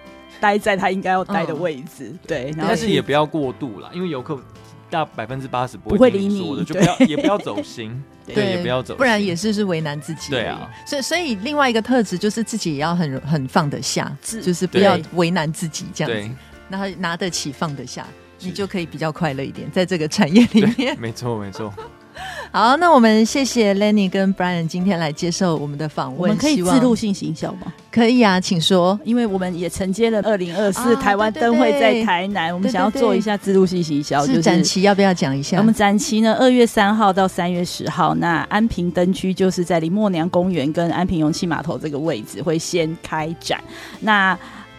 [0.41, 4.41] 待在他应该要待的位置，嗯、对，但是也不要过度了，因为游客
[4.89, 16.31] 大百分之八十不会理你的，就不要也不要走心， 对，也不要走心，不然也是是为难自己，对啊，所以所以另外一个特质就是自己也要很很放得下，就是不要为难自己这样子。
[16.69, 18.07] 然后拿得起放得下，
[18.41, 20.97] 你就可以比较快乐一点，在这个产业里面。
[21.01, 21.73] 没错，没错。
[22.51, 26.23] 好，那我们谢谢 Lenny 跟 Brian 今天来接受我们的访问。
[26.23, 27.73] 我们可以自录性行销吗？
[27.93, 28.99] 可以啊，请说。
[29.05, 35.59] 因为我们也承接了二零二四台湾灯会在台南，我们想要做一下自录性行销，就是展期要不要讲一下？
[35.59, 43.63] 我们展期呢，二月三号到三月十号，那安平灯区就是在林默娘公园跟安平容器码头这个位置会先开展。
[44.01, 44.37] 那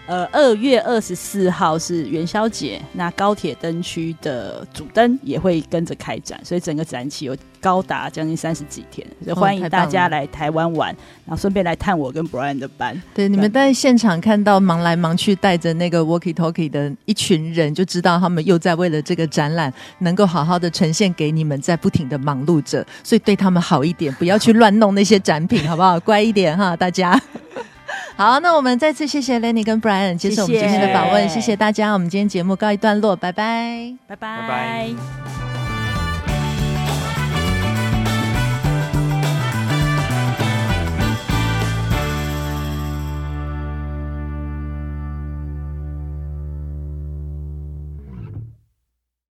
[0.10, 10.88] 呃，二月二十四号是元宵节，那高铁灯区的主灯也会跟着开展，所以整个展期有高达将近三十几天，所以欢迎大家来台湾玩，
[11.28, 13.00] 然后顺便来探我跟 Brian 的班。
[13.14, 26.00] 对，你们在现场看到忙来忙去带着那个 walkie talkie 的一群人，就知道他们又在为了这个展览能够好好的呈现给你们，在不停的忙碌着，所以对他们好一点，不要去乱弄那些展品，好不好？
[26.00, 27.22] 乖一点哈，大家。
[28.20, 31.94] 好，那我们再次谢谢 Lenny 跟 Brian 接受我们今天的访问，谢谢，谢谢大家。
[31.94, 35.49] 我们今天节目告一段落，拜拜，拜拜，拜拜。